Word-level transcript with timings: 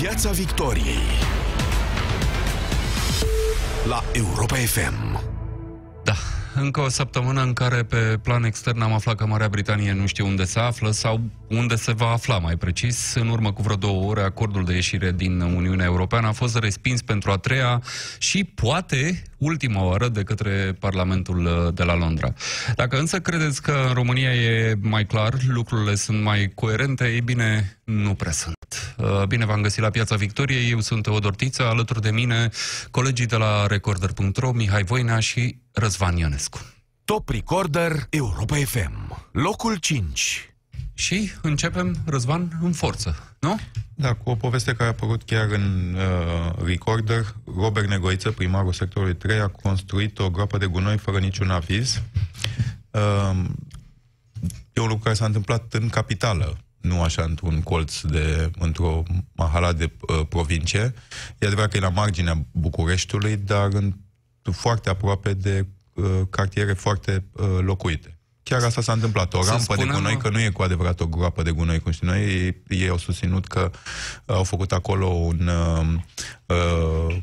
Piața 0.00 0.30
Victoriei 0.30 1.06
la 3.88 4.04
Europa 4.12 4.54
FM. 4.54 5.22
Da, 6.04 6.14
încă 6.54 6.80
o 6.80 6.88
săptămână 6.88 7.42
în 7.42 7.52
care 7.52 7.82
pe 7.82 8.18
plan 8.22 8.44
extern 8.44 8.80
am 8.80 8.92
aflat 8.92 9.16
că 9.16 9.26
Marea 9.26 9.48
Britanie 9.48 9.92
nu 9.92 10.06
știe 10.06 10.24
unde 10.24 10.44
se 10.44 10.58
află 10.58 10.90
sau 10.90 11.20
unde 11.48 11.76
se 11.76 11.92
va 11.92 12.06
afla 12.06 12.38
mai 12.38 12.56
precis. 12.56 13.14
În 13.14 13.28
urmă 13.28 13.52
cu 13.52 13.62
vreo 13.62 13.76
două 13.76 14.10
ore, 14.10 14.20
acordul 14.20 14.64
de 14.64 14.74
ieșire 14.74 15.12
din 15.12 15.40
Uniunea 15.40 15.86
Europeană 15.86 16.26
a 16.26 16.32
fost 16.32 16.58
respins 16.58 17.02
pentru 17.02 17.30
a 17.30 17.36
treia 17.36 17.82
și 18.18 18.44
poate 18.44 19.22
ultima 19.38 19.84
oară 19.84 20.08
de 20.08 20.22
către 20.22 20.76
Parlamentul 20.78 21.44
uh, 21.44 21.74
de 21.74 21.82
la 21.82 21.96
Londra. 21.96 22.32
Dacă 22.74 22.98
însă 22.98 23.20
credeți 23.20 23.62
că 23.62 23.84
în 23.88 23.94
România 23.94 24.34
e 24.34 24.74
mai 24.80 25.06
clar, 25.06 25.34
lucrurile 25.48 25.94
sunt 25.94 26.22
mai 26.22 26.52
coerente, 26.54 27.04
ei 27.04 27.20
bine, 27.20 27.77
nu 27.88 28.14
prea 28.14 28.32
sunt. 28.32 28.94
Uh, 28.96 29.22
bine 29.26 29.44
v-am 29.44 29.60
găsit 29.60 29.82
la 29.82 29.90
Piața 29.90 30.16
Victoriei, 30.16 30.70
eu 30.70 30.80
sunt 30.80 31.02
Teodor 31.02 31.34
Tiță, 31.34 31.62
alături 31.62 32.00
de 32.00 32.10
mine 32.10 32.50
colegii 32.90 33.26
de 33.26 33.36
la 33.36 33.66
Recorder.ro, 33.66 34.52
Mihai 34.52 34.82
Voinea 34.82 35.20
și 35.20 35.58
Răzvan 35.72 36.16
Ionescu. 36.16 36.60
Top 37.04 37.28
Recorder 37.28 38.06
Europa 38.10 38.56
FM. 38.56 39.28
Locul 39.32 39.76
5. 39.76 40.54
Și 40.94 41.30
începem, 41.42 41.96
Răzvan, 42.06 42.58
în 42.62 42.72
forță, 42.72 43.36
nu? 43.40 43.58
Da, 43.94 44.14
cu 44.14 44.30
o 44.30 44.34
poveste 44.34 44.72
care 44.72 44.84
a 44.84 44.92
apărut 44.92 45.22
chiar 45.22 45.48
în 45.50 45.96
uh, 45.96 46.64
Recorder. 46.64 47.34
Robert 47.56 47.88
Negoiță, 47.88 48.30
primarul 48.30 48.72
sectorului 48.72 49.14
3, 49.14 49.38
a 49.38 49.48
construit 49.48 50.18
o 50.18 50.30
groapă 50.30 50.58
de 50.58 50.66
gunoi 50.66 50.98
fără 50.98 51.18
niciun 51.18 51.50
aviz. 51.50 52.02
Uh, 52.90 53.44
e 54.72 54.80
un 54.80 54.86
lucru 54.86 55.02
care 55.02 55.14
s-a 55.14 55.24
întâmplat 55.24 55.74
în 55.74 55.88
capitală, 55.88 56.58
nu 56.88 57.02
așa 57.02 57.22
într-un 57.22 57.62
colț 57.62 58.00
de, 58.00 58.50
într-o 58.58 59.02
mahala 59.32 59.72
de 59.72 59.90
uh, 60.00 60.26
provincie. 60.28 60.94
E 61.38 61.46
adevărat 61.46 61.70
că 61.70 61.76
e 61.76 61.80
la 61.80 61.88
marginea 61.88 62.46
Bucureștiului, 62.52 63.36
dar 63.36 63.68
în, 63.72 63.94
foarte 64.52 64.88
aproape 64.88 65.34
de 65.34 65.66
uh, 65.92 66.04
cartiere 66.30 66.72
foarte 66.72 67.24
uh, 67.32 67.58
locuite. 67.60 68.18
Chiar 68.42 68.62
asta 68.62 68.80
s-a 68.80 68.92
întâmplat. 68.92 69.34
O 69.34 69.44
rampă 69.44 69.62
spunem, 69.62 69.86
de 69.86 69.92
gunoi, 69.92 70.16
că 70.16 70.28
nu 70.28 70.40
e 70.40 70.48
cu 70.48 70.62
adevărat 70.62 71.00
o 71.00 71.06
groapă 71.06 71.42
de 71.42 71.50
gunoi, 71.50 71.78
cum 71.78 71.92
știm 71.92 72.08
noi. 72.08 72.20
Ei, 72.20 72.62
ei 72.68 72.88
au 72.88 72.98
susținut 72.98 73.46
că 73.46 73.70
au 74.26 74.44
făcut 74.44 74.72
acolo 74.72 75.06
un 75.06 75.46
uh, 75.46 75.86
uh, 76.46 77.16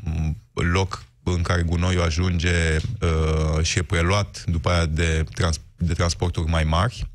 loc 0.52 1.04
în 1.22 1.42
care 1.42 1.62
gunoiul 1.62 2.02
ajunge 2.02 2.76
uh, 3.00 3.62
și 3.64 3.78
e 3.78 3.82
preluat 3.82 4.44
după 4.46 4.70
aia 4.70 4.86
de, 4.86 5.24
trans- 5.34 5.60
de 5.76 5.92
transporturi 5.92 6.50
mai 6.50 6.64
mari. 6.64 7.10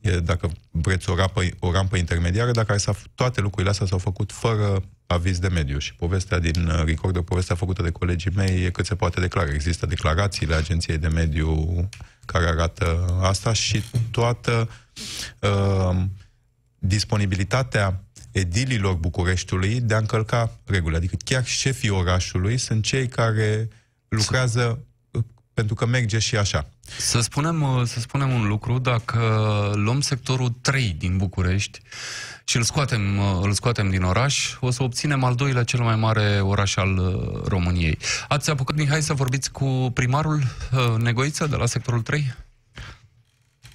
E, 0.00 0.20
dacă 0.20 0.50
vreți 0.70 1.10
o 1.10 1.14
rampă, 1.14 1.40
o 1.58 1.72
rampă 1.72 1.96
intermediară, 1.96 2.50
dar 2.50 2.64
care 2.64 2.78
s-a, 2.78 2.94
toate 3.14 3.40
lucrurile 3.40 3.70
astea 3.70 3.86
s-au 3.86 3.98
făcut 3.98 4.32
fără 4.32 4.82
aviz 5.06 5.38
de 5.38 5.48
mediu 5.48 5.78
și 5.78 5.94
povestea 5.94 6.38
din 6.38 6.66
uh, 6.66 6.82
Recorder, 6.84 7.22
povestea 7.22 7.56
făcută 7.56 7.82
de 7.82 7.90
colegii 7.90 8.30
mei 8.34 8.64
e 8.64 8.70
cât 8.70 8.86
se 8.86 8.94
poate 8.94 9.20
declara. 9.20 9.52
Există 9.52 9.86
declarațiile 9.86 10.54
Agenției 10.54 10.98
de 10.98 11.08
Mediu 11.08 11.88
care 12.24 12.46
arată 12.46 13.18
asta 13.22 13.52
și 13.52 13.82
toată 14.10 14.68
uh, 15.40 16.02
disponibilitatea 16.78 18.04
edililor 18.30 18.94
Bucureștiului 18.94 19.80
de 19.80 19.94
a 19.94 19.98
încălca 19.98 20.58
regulile. 20.64 20.96
Adică 20.96 21.16
chiar 21.24 21.44
șefii 21.44 21.90
orașului 21.90 22.56
sunt 22.56 22.84
cei 22.84 23.08
care 23.08 23.68
lucrează 24.08 24.84
pentru 25.54 25.74
că 25.74 25.86
merge 25.86 26.18
și 26.18 26.36
așa. 26.36 26.68
Să 26.98 27.20
spunem, 27.20 27.62
uh, 27.62 27.82
să 27.84 28.00
spunem 28.00 28.32
un 28.32 28.46
lucru, 28.46 28.78
dacă 28.78 29.20
luăm 29.74 30.00
sectorul 30.00 30.54
3 30.60 30.94
din 30.98 31.16
București 31.16 31.80
și 32.44 32.56
îl 32.56 32.62
scoatem, 32.62 33.18
uh, 33.18 33.38
îl 33.42 33.52
scoatem 33.52 33.90
din 33.90 34.02
oraș, 34.02 34.56
o 34.60 34.70
să 34.70 34.82
obținem 34.82 35.24
al 35.24 35.34
doilea 35.34 35.64
cel 35.64 35.80
mai 35.80 35.96
mare 35.96 36.40
oraș 36.40 36.76
al 36.76 36.96
uh, 36.98 37.42
României. 37.44 37.98
Ați 38.28 38.50
apucat, 38.50 38.76
Mihai, 38.76 39.02
să 39.02 39.14
vorbiți 39.14 39.50
cu 39.52 39.90
primarul 39.94 40.42
Negoiță 40.98 41.46
de 41.46 41.56
la 41.56 41.66
sectorul 41.66 42.02
3? 42.02 42.34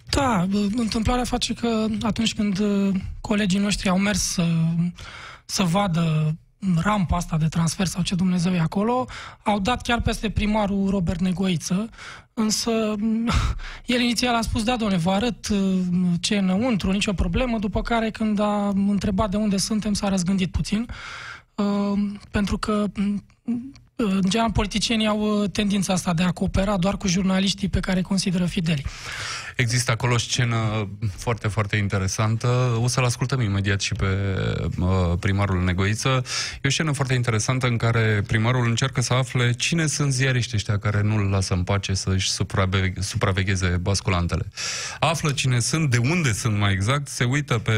Da, 0.10 0.48
întâmplarea 0.76 1.24
face 1.24 1.54
că 1.54 1.86
atunci 2.02 2.34
când 2.34 2.62
colegii 3.22 3.60
noștri 3.60 3.90
au 3.90 3.98
mers 3.98 4.22
să, 4.22 4.46
să 5.46 5.64
vadă 5.64 6.36
rampa 6.82 7.16
asta 7.16 7.38
de 7.38 7.48
transfer 7.48 7.86
sau 7.86 8.02
ce 8.02 8.16
Dumnezeu 8.16 8.54
e 8.54 8.60
acolo, 8.60 9.06
au 9.44 9.60
dat 9.60 9.82
chiar 9.82 10.02
peste 10.02 10.30
primarul 10.30 10.90
Robert 10.90 11.20
Negoiță, 11.20 11.90
însă 12.34 12.72
el 13.86 14.02
inițial 14.02 14.36
a 14.36 14.42
spus, 14.42 14.64
da, 14.64 14.76
doamne, 14.76 14.98
vă 14.98 15.12
arăt 15.12 15.48
uh, 15.48 15.80
ce 16.20 16.36
e 16.36 16.40
înăuntru, 16.40 16.92
nicio 16.92 17.14
problemă, 17.14 17.60
după 17.60 17.82
care 17.82 18.12
când 18.12 18.40
a 18.40 18.68
întrebat 18.68 19.30
de 19.30 19.38
unde 19.38 19.58
suntem, 19.58 19.94
s-a 19.94 20.10
răzgândit 20.10 20.52
puțin, 20.52 20.88
uh, 21.56 22.00
pentru 22.32 22.58
că 22.58 22.86
în 23.96 24.30
general, 24.30 24.52
politicienii 24.52 25.08
au 25.08 25.42
uh, 25.42 25.50
tendința 25.50 25.94
asta 25.94 26.14
de 26.14 26.24
a 26.24 26.32
coopera 26.32 26.78
doar 26.78 26.98
cu 26.98 27.08
jurnaliștii 27.08 27.70
pe 27.70 27.80
care 27.80 27.98
îi 27.98 28.04
consideră 28.04 28.46
fideli. 28.46 28.86
Există 29.56 29.92
acolo 29.92 30.14
o 30.14 30.18
scenă 30.18 30.90
foarte, 31.18 31.48
foarte 31.48 31.76
interesantă. 31.76 32.78
O 32.82 32.88
să-l 32.88 33.04
ascultăm 33.04 33.42
imediat 33.42 33.82
și 33.82 33.94
pe 33.94 34.06
uh, 34.80 34.88
primarul 35.20 35.64
Negoiță. 35.64 36.24
E 36.62 36.68
o 36.68 36.70
scenă 36.70 36.92
foarte 36.92 37.14
interesantă 37.14 37.68
în 37.68 37.78
care 37.78 38.24
primarul 38.28 38.68
încearcă 38.68 39.02
să 39.02 39.14
afle 39.14 39.52
cine 39.52 39.88
sunt 39.88 40.12
ziariștii 40.12 40.58
ăștia 40.58 40.78
care 40.78 41.02
nu-l 41.02 41.30
lasă 41.30 41.54
în 41.54 41.64
pace 41.64 41.94
să-și 41.94 42.32
supraveghe- 42.32 43.02
supravegheze 43.02 43.68
basculantele. 43.68 44.48
Află 45.00 45.32
cine 45.32 45.60
sunt, 45.60 45.90
de 45.90 45.98
unde 45.98 46.34
sunt 46.34 46.58
mai 46.58 46.72
exact, 46.72 47.08
se 47.08 47.24
uită 47.24 47.58
pe 47.58 47.72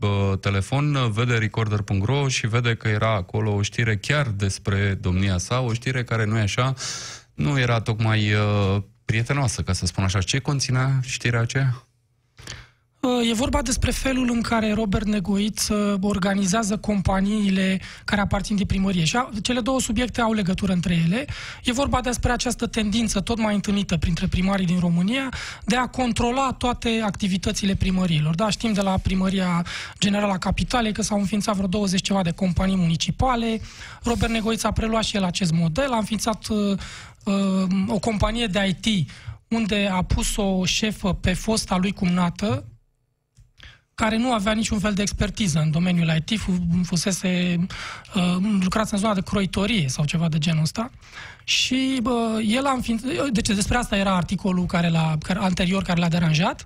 uh, 0.00 0.38
telefon, 0.40 1.12
vede 1.12 1.34
recorder.ro 1.34 2.28
și 2.28 2.46
vede 2.46 2.74
că 2.74 2.88
era 2.88 3.14
acolo 3.14 3.54
o 3.54 3.62
știre 3.62 3.96
chiar 3.96 4.26
despre 4.26 4.98
domnia 5.00 5.38
sa, 5.38 5.60
o 5.60 5.72
știre 5.72 6.04
care 6.04 6.24
nu 6.24 6.38
e 6.38 6.40
așa, 6.40 6.74
nu 7.34 7.58
era 7.58 7.80
tocmai 7.80 8.32
uh, 8.32 8.82
prietenoasă, 9.04 9.62
ca 9.62 9.72
să 9.72 9.86
spun 9.86 10.04
așa. 10.04 10.20
Ce 10.20 10.38
conținea 10.38 11.00
știrea 11.02 11.40
aceea? 11.40 11.86
Uh, 13.08 13.28
e 13.28 13.32
vorba 13.34 13.62
despre 13.62 13.90
felul 13.90 14.30
în 14.32 14.40
care 14.40 14.72
Robert 14.72 15.06
Negoiț 15.06 15.66
organizează 16.00 16.76
companiile 16.76 17.80
care 18.04 18.20
aparțin 18.20 18.56
de 18.56 18.64
primărie. 18.64 19.04
Și 19.04 19.18
cele 19.42 19.60
două 19.60 19.80
subiecte 19.80 20.20
au 20.20 20.32
legătură 20.32 20.72
între 20.72 21.02
ele. 21.04 21.24
E 21.64 21.72
vorba 21.72 22.00
despre 22.00 22.32
această 22.32 22.66
tendință 22.66 23.20
tot 23.20 23.38
mai 23.38 23.54
întâlnită 23.54 23.96
printre 23.96 24.26
primarii 24.26 24.66
din 24.66 24.78
România 24.78 25.28
de 25.64 25.76
a 25.76 25.86
controla 25.86 26.54
toate 26.58 27.00
activitățile 27.04 27.74
primăriilor. 27.74 28.34
Da, 28.34 28.50
știm 28.50 28.72
de 28.72 28.80
la 28.80 28.98
Primăria 28.98 29.64
Generală 29.98 30.32
a 30.32 30.38
Capitalei 30.38 30.92
că 30.92 31.02
s-au 31.02 31.18
înființat 31.18 31.54
vreo 31.54 31.68
20 31.68 32.00
ceva 32.00 32.22
de 32.22 32.30
companii 32.30 32.76
municipale. 32.76 33.60
Robert 34.02 34.32
Negoiț 34.32 34.62
a 34.62 34.72
preluat 34.72 35.04
și 35.04 35.16
el 35.16 35.24
acest 35.24 35.52
model, 35.52 35.92
a 35.92 35.96
înființat 35.96 36.46
uh, 36.48 36.78
uh, 37.24 37.66
o 37.88 37.98
companie 37.98 38.46
de 38.46 38.76
IT 38.82 39.10
unde 39.48 39.90
a 39.92 40.02
pus 40.02 40.36
o 40.36 40.64
șefă 40.64 41.14
pe 41.14 41.32
fosta 41.32 41.76
lui 41.76 41.92
cumnată, 41.92 42.64
care 43.94 44.16
nu 44.16 44.32
avea 44.32 44.52
niciun 44.52 44.78
fel 44.78 44.92
de 44.92 45.02
expertiză 45.02 45.58
în 45.58 45.70
domeniul 45.70 46.22
IT, 46.26 46.40
fusese 46.82 47.56
uh, 48.14 48.36
lucrați 48.60 48.92
în 48.92 48.98
zona 48.98 49.14
de 49.14 49.20
croitorie 49.20 49.88
sau 49.88 50.04
ceva 50.04 50.28
de 50.28 50.38
genul 50.38 50.62
ăsta. 50.62 50.90
Și 51.44 52.00
uh, 52.04 52.12
el 52.46 52.66
a 52.66 52.72
înființat, 52.72 53.28
deci 53.28 53.48
despre 53.48 53.76
asta 53.76 53.96
era 53.96 54.16
articolul 54.16 54.66
care 54.66 54.88
l-a, 54.88 55.16
care, 55.22 55.38
anterior 55.38 55.82
care 55.82 56.00
l-a 56.00 56.08
deranjat. 56.08 56.64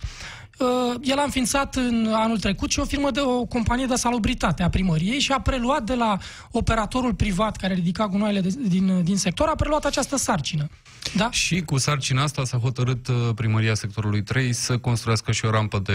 Uh, 0.58 0.94
el 1.02 1.18
a 1.18 1.22
înființat 1.22 1.74
în 1.74 2.10
anul 2.12 2.38
trecut 2.38 2.70
și 2.70 2.78
o 2.78 2.84
firmă 2.84 3.10
de 3.10 3.20
o 3.20 3.44
companie 3.44 3.86
de 3.86 3.94
salubritate 3.94 4.62
a 4.62 4.68
primăriei 4.68 5.18
și 5.18 5.32
a 5.32 5.40
preluat 5.40 5.82
de 5.82 5.94
la 5.94 6.18
operatorul 6.50 7.14
privat 7.14 7.56
care 7.56 7.74
ridica 7.74 8.06
gunoaiele 8.06 8.40
de, 8.40 8.54
din, 8.68 9.04
din 9.04 9.16
sector, 9.16 9.48
a 9.48 9.54
preluat 9.54 9.84
această 9.84 10.16
sarcină. 10.16 10.68
Da? 11.16 11.30
Și 11.30 11.60
cu 11.60 11.78
sarcina 11.78 12.22
asta 12.22 12.44
s-a 12.44 12.58
hotărât 12.58 13.08
uh, 13.08 13.14
primăria 13.34 13.74
sectorului 13.74 14.22
3 14.22 14.52
să 14.52 14.78
construiască 14.78 15.32
și 15.32 15.44
o 15.44 15.50
rampă 15.50 15.78
de 15.78 15.92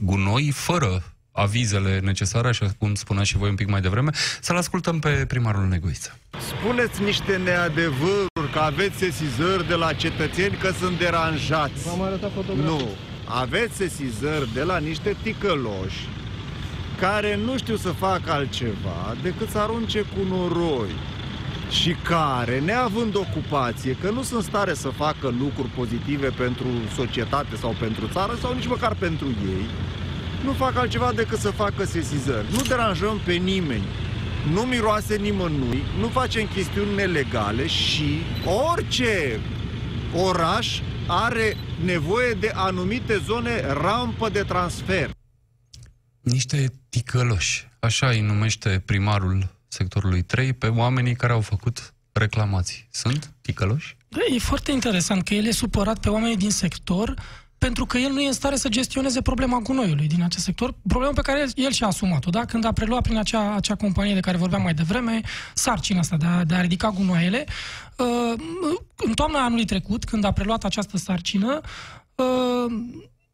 gunoi 0.00 0.50
fără 0.50 1.02
avizele 1.32 2.00
necesare, 2.02 2.48
așa 2.48 2.66
cum 2.78 2.94
spunea 2.94 3.22
și 3.22 3.36
voi 3.36 3.48
un 3.48 3.54
pic 3.54 3.68
mai 3.68 3.80
devreme, 3.80 4.10
să-l 4.40 4.56
ascultăm 4.56 4.98
pe 4.98 5.24
primarul 5.28 5.66
Negoiță. 5.66 6.18
Spuneți 6.38 7.02
niște 7.02 7.36
neadevăruri, 7.36 8.52
că 8.52 8.58
aveți 8.58 8.96
sesizări 8.96 9.66
de 9.68 9.74
la 9.74 9.92
cetățeni 9.92 10.56
că 10.56 10.70
sunt 10.80 10.98
deranjați. 10.98 11.82
V-am 11.86 12.02
arătat 12.02 12.32
fotografii. 12.32 12.64
Nu. 12.64 12.88
Aveți 13.24 13.74
sesizări 13.76 14.52
de 14.52 14.62
la 14.62 14.78
niște 14.78 15.16
ticăloși 15.22 16.08
care 17.00 17.36
nu 17.36 17.58
știu 17.58 17.76
să 17.76 17.88
facă 17.88 18.32
altceva 18.32 19.16
decât 19.22 19.48
să 19.50 19.58
arunce 19.58 20.00
cu 20.00 20.24
noroi 20.28 20.90
și 21.70 21.96
care, 22.02 22.60
neavând 22.60 23.16
ocupație, 23.16 23.96
că 24.00 24.10
nu 24.10 24.22
sunt 24.22 24.42
stare 24.42 24.74
să 24.74 24.88
facă 24.88 25.34
lucruri 25.38 25.68
pozitive 25.68 26.28
pentru 26.28 26.66
societate 26.94 27.56
sau 27.56 27.76
pentru 27.80 28.08
țară 28.12 28.36
sau 28.40 28.54
nici 28.54 28.66
măcar 28.66 28.94
pentru 28.94 29.26
ei, 29.26 29.66
nu 30.44 30.52
fac 30.52 30.76
altceva 30.76 31.12
decât 31.12 31.38
să 31.38 31.50
facă 31.50 31.84
sesizări. 31.84 32.46
Nu 32.52 32.62
deranjăm 32.62 33.20
pe 33.24 33.32
nimeni, 33.32 33.84
nu 34.52 34.60
miroase 34.60 35.16
nimănui, 35.16 35.82
nu 35.98 36.08
facem 36.08 36.46
chestiuni 36.46 36.94
nelegale 36.94 37.66
și 37.66 38.18
orice 38.70 39.40
oraș 40.14 40.80
are 41.06 41.56
nevoie 41.84 42.32
de 42.32 42.50
anumite 42.54 43.18
zone 43.18 43.72
rampă 43.72 44.28
de 44.28 44.42
transfer. 44.42 45.10
Niște 46.20 46.72
ticăloși 46.88 47.68
așa 47.80 48.08
îi 48.08 48.20
numește 48.20 48.82
primarul 48.84 49.57
sectorului 49.68 50.22
3 50.22 50.52
pe 50.52 50.66
oamenii 50.66 51.16
care 51.16 51.32
au 51.32 51.40
făcut 51.40 51.94
reclamații. 52.12 52.88
Sunt 52.90 53.32
ticăloși? 53.40 53.96
E 54.34 54.38
foarte 54.38 54.72
interesant 54.72 55.22
că 55.22 55.34
el 55.34 55.46
e 55.46 55.50
supărat 55.50 55.98
pe 55.98 56.08
oamenii 56.08 56.36
din 56.36 56.50
sector 56.50 57.14
pentru 57.58 57.86
că 57.86 57.98
el 57.98 58.12
nu 58.12 58.20
e 58.20 58.26
în 58.26 58.32
stare 58.32 58.56
să 58.56 58.68
gestioneze 58.68 59.22
problema 59.22 59.58
gunoiului 59.58 60.06
din 60.06 60.22
acest 60.22 60.44
sector, 60.44 60.74
problema 60.88 61.12
pe 61.12 61.20
care 61.20 61.40
el, 61.40 61.50
el 61.54 61.70
și-a 61.70 61.86
asumat-o, 61.86 62.30
da? 62.30 62.44
când 62.44 62.64
a 62.64 62.72
preluat 62.72 63.02
prin 63.02 63.16
acea, 63.16 63.54
acea 63.54 63.74
companie 63.74 64.14
de 64.14 64.20
care 64.20 64.36
vorbeam 64.36 64.62
mai 64.62 64.74
devreme, 64.74 65.20
sarcina 65.54 65.98
asta 65.98 66.16
de 66.16 66.26
a, 66.26 66.44
de 66.44 66.54
a 66.54 66.60
ridica 66.60 66.90
gunoaiele. 66.90 67.46
Uh, 67.96 68.40
în 68.96 69.14
toamna 69.14 69.44
anului 69.44 69.64
trecut, 69.64 70.04
când 70.04 70.24
a 70.24 70.32
preluat 70.32 70.64
această 70.64 70.96
sarcină, 70.96 71.60
uh, 72.14 72.72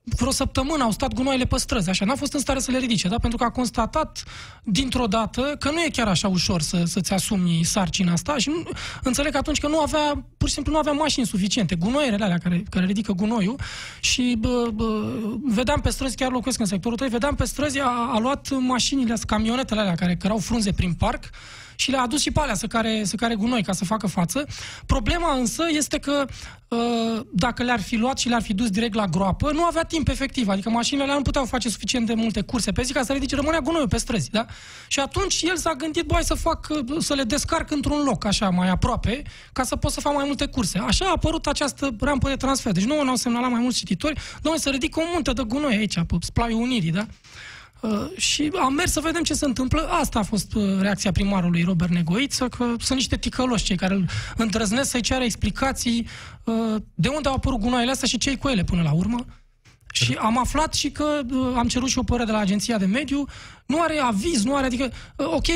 vreo 0.04 0.30
săptămână 0.30 0.82
au 0.82 0.90
stat 0.90 1.12
gunoaiele 1.12 1.44
pe 1.44 1.58
străzi, 1.58 1.88
așa, 1.88 2.04
n-a 2.04 2.14
fost 2.14 2.32
în 2.32 2.40
stare 2.40 2.58
să 2.58 2.70
le 2.70 2.78
ridice, 2.78 3.08
da? 3.08 3.18
pentru 3.18 3.38
că 3.38 3.44
a 3.44 3.50
constatat 3.50 4.22
dintr-o 4.62 5.06
dată 5.06 5.56
că 5.58 5.70
nu 5.70 5.80
e 5.80 5.88
chiar 5.92 6.08
așa 6.08 6.28
ușor 6.28 6.60
să, 6.60 6.82
să-ți 6.84 7.12
asumi 7.12 7.60
sarcina 7.64 8.12
asta 8.12 8.36
și 8.36 8.48
nu, 8.48 8.62
înțeleg 9.02 9.34
atunci 9.36 9.60
că 9.60 9.68
nu 9.68 9.78
avea, 9.78 10.24
pur 10.36 10.48
și 10.48 10.54
simplu 10.54 10.72
nu 10.72 10.78
avea 10.78 10.92
mașini 10.92 11.26
suficiente, 11.26 11.74
gunoierele 11.74 12.24
alea 12.24 12.38
care, 12.38 12.62
care 12.70 12.86
ridică 12.86 13.12
gunoiul 13.12 13.56
și 14.00 14.36
bă, 14.38 14.70
bă, 14.74 15.12
vedeam 15.44 15.80
pe 15.80 15.90
străzi, 15.90 16.16
chiar 16.16 16.30
locuiesc 16.30 16.60
în 16.60 16.66
sectorul 16.66 16.96
3, 16.96 17.08
vedeam 17.08 17.34
pe 17.34 17.44
străzi, 17.44 17.78
a, 17.78 18.10
a 18.12 18.18
luat 18.18 18.48
mașinile, 18.58 19.14
camionetele 19.26 19.80
alea 19.80 19.94
care 19.94 20.16
cărau 20.16 20.38
frunze 20.38 20.72
prin 20.72 20.92
parc, 20.92 21.30
și 21.76 21.90
le-a 21.90 22.00
adus 22.00 22.20
și 22.20 22.30
pe 22.30 22.40
alea 22.40 22.54
să 22.54 22.66
care, 22.66 23.04
să 23.04 23.16
care 23.16 23.34
gunoi 23.34 23.62
ca 23.62 23.72
să 23.72 23.84
facă 23.84 24.06
față. 24.06 24.46
Problema 24.86 25.34
însă 25.34 25.64
este 25.70 25.98
că 25.98 26.26
uh, 26.68 27.20
dacă 27.32 27.62
le-ar 27.62 27.80
fi 27.80 27.96
luat 27.96 28.18
și 28.18 28.28
le-ar 28.28 28.42
fi 28.42 28.54
dus 28.54 28.70
direct 28.70 28.94
la 28.94 29.06
groapă, 29.06 29.52
nu 29.52 29.64
avea 29.64 29.82
timp 29.82 30.08
efectiv. 30.08 30.48
Adică 30.48 30.70
mașinile 30.70 31.04
alea 31.04 31.16
nu 31.16 31.22
puteau 31.22 31.44
face 31.44 31.68
suficient 31.68 32.06
de 32.06 32.14
multe 32.14 32.40
curse 32.40 32.72
pe 32.72 32.82
zi 32.82 32.92
ca 32.92 33.02
să 33.02 33.12
ridice, 33.12 33.34
rămânea 33.34 33.60
gunoiul 33.60 33.88
pe 33.88 33.98
străzi. 33.98 34.30
Da? 34.30 34.46
Și 34.88 35.00
atunci 35.00 35.42
el 35.42 35.56
s-a 35.56 35.74
gândit, 35.74 36.04
băi, 36.04 36.24
să 36.24 36.34
fac, 36.34 36.66
să 36.98 37.14
le 37.14 37.22
descarc 37.22 37.70
într-un 37.70 38.02
loc, 38.04 38.24
așa, 38.24 38.48
mai 38.48 38.68
aproape, 38.68 39.22
ca 39.52 39.62
să 39.62 39.76
pot 39.76 39.90
să 39.90 40.00
fac 40.00 40.14
mai 40.14 40.24
multe 40.26 40.46
curse. 40.46 40.78
Așa 40.78 41.04
a 41.04 41.10
apărut 41.10 41.46
această 41.46 41.96
rampă 42.00 42.28
de 42.28 42.36
transfer. 42.36 42.72
Deci 42.72 42.84
nu 42.84 43.00
au 43.00 43.14
semnalat 43.14 43.50
mai 43.50 43.60
mulți 43.60 43.78
cititori, 43.78 44.20
noi 44.42 44.58
să 44.58 44.70
ridică 44.70 45.00
o 45.00 45.02
muntă 45.12 45.32
de 45.32 45.42
gunoi 45.42 45.76
aici, 45.76 45.94
pe 45.94 46.16
splaiul 46.20 46.60
Unirii, 46.60 46.90
da? 46.90 47.06
Uh, 47.84 48.16
și 48.16 48.50
am 48.60 48.72
mers 48.72 48.92
să 48.92 49.00
vedem 49.00 49.22
ce 49.22 49.34
se 49.34 49.44
întâmplă. 49.44 49.88
Asta 49.90 50.18
a 50.18 50.22
fost 50.22 50.54
uh, 50.54 50.62
reacția 50.80 51.12
primarului 51.12 51.62
Robert 51.62 51.92
Negoiță, 51.92 52.48
că 52.48 52.64
sunt 52.64 52.98
niște 52.98 53.16
ticăloși 53.16 53.64
cei 53.64 53.76
care 53.76 53.94
îl 53.94 54.04
îndrăznesc 54.36 54.90
să-i 54.90 55.00
ceară 55.00 55.24
explicații 55.24 56.06
uh, 56.44 56.82
de 56.94 57.08
unde 57.08 57.28
au 57.28 57.34
apărut 57.34 57.58
gunoaiele 57.58 57.90
astea 57.90 58.08
și 58.08 58.18
ce 58.18 58.36
cu 58.36 58.48
ele 58.48 58.64
până 58.64 58.82
la 58.82 58.92
urmă. 58.92 59.24
Și 59.96 60.16
am 60.20 60.38
aflat 60.38 60.74
și 60.74 60.90
că 60.90 61.20
am 61.56 61.68
cerut 61.68 61.88
și 61.88 61.98
o 61.98 62.02
părere 62.02 62.24
de 62.24 62.32
la 62.32 62.38
Agenția 62.38 62.78
de 62.78 62.86
Mediu 62.86 63.26
nu 63.66 63.80
are 63.80 63.98
aviz, 63.98 64.44
nu 64.44 64.56
are, 64.56 64.66
adică, 64.66 64.90
uh, 65.16 65.26
ok, 65.26 65.46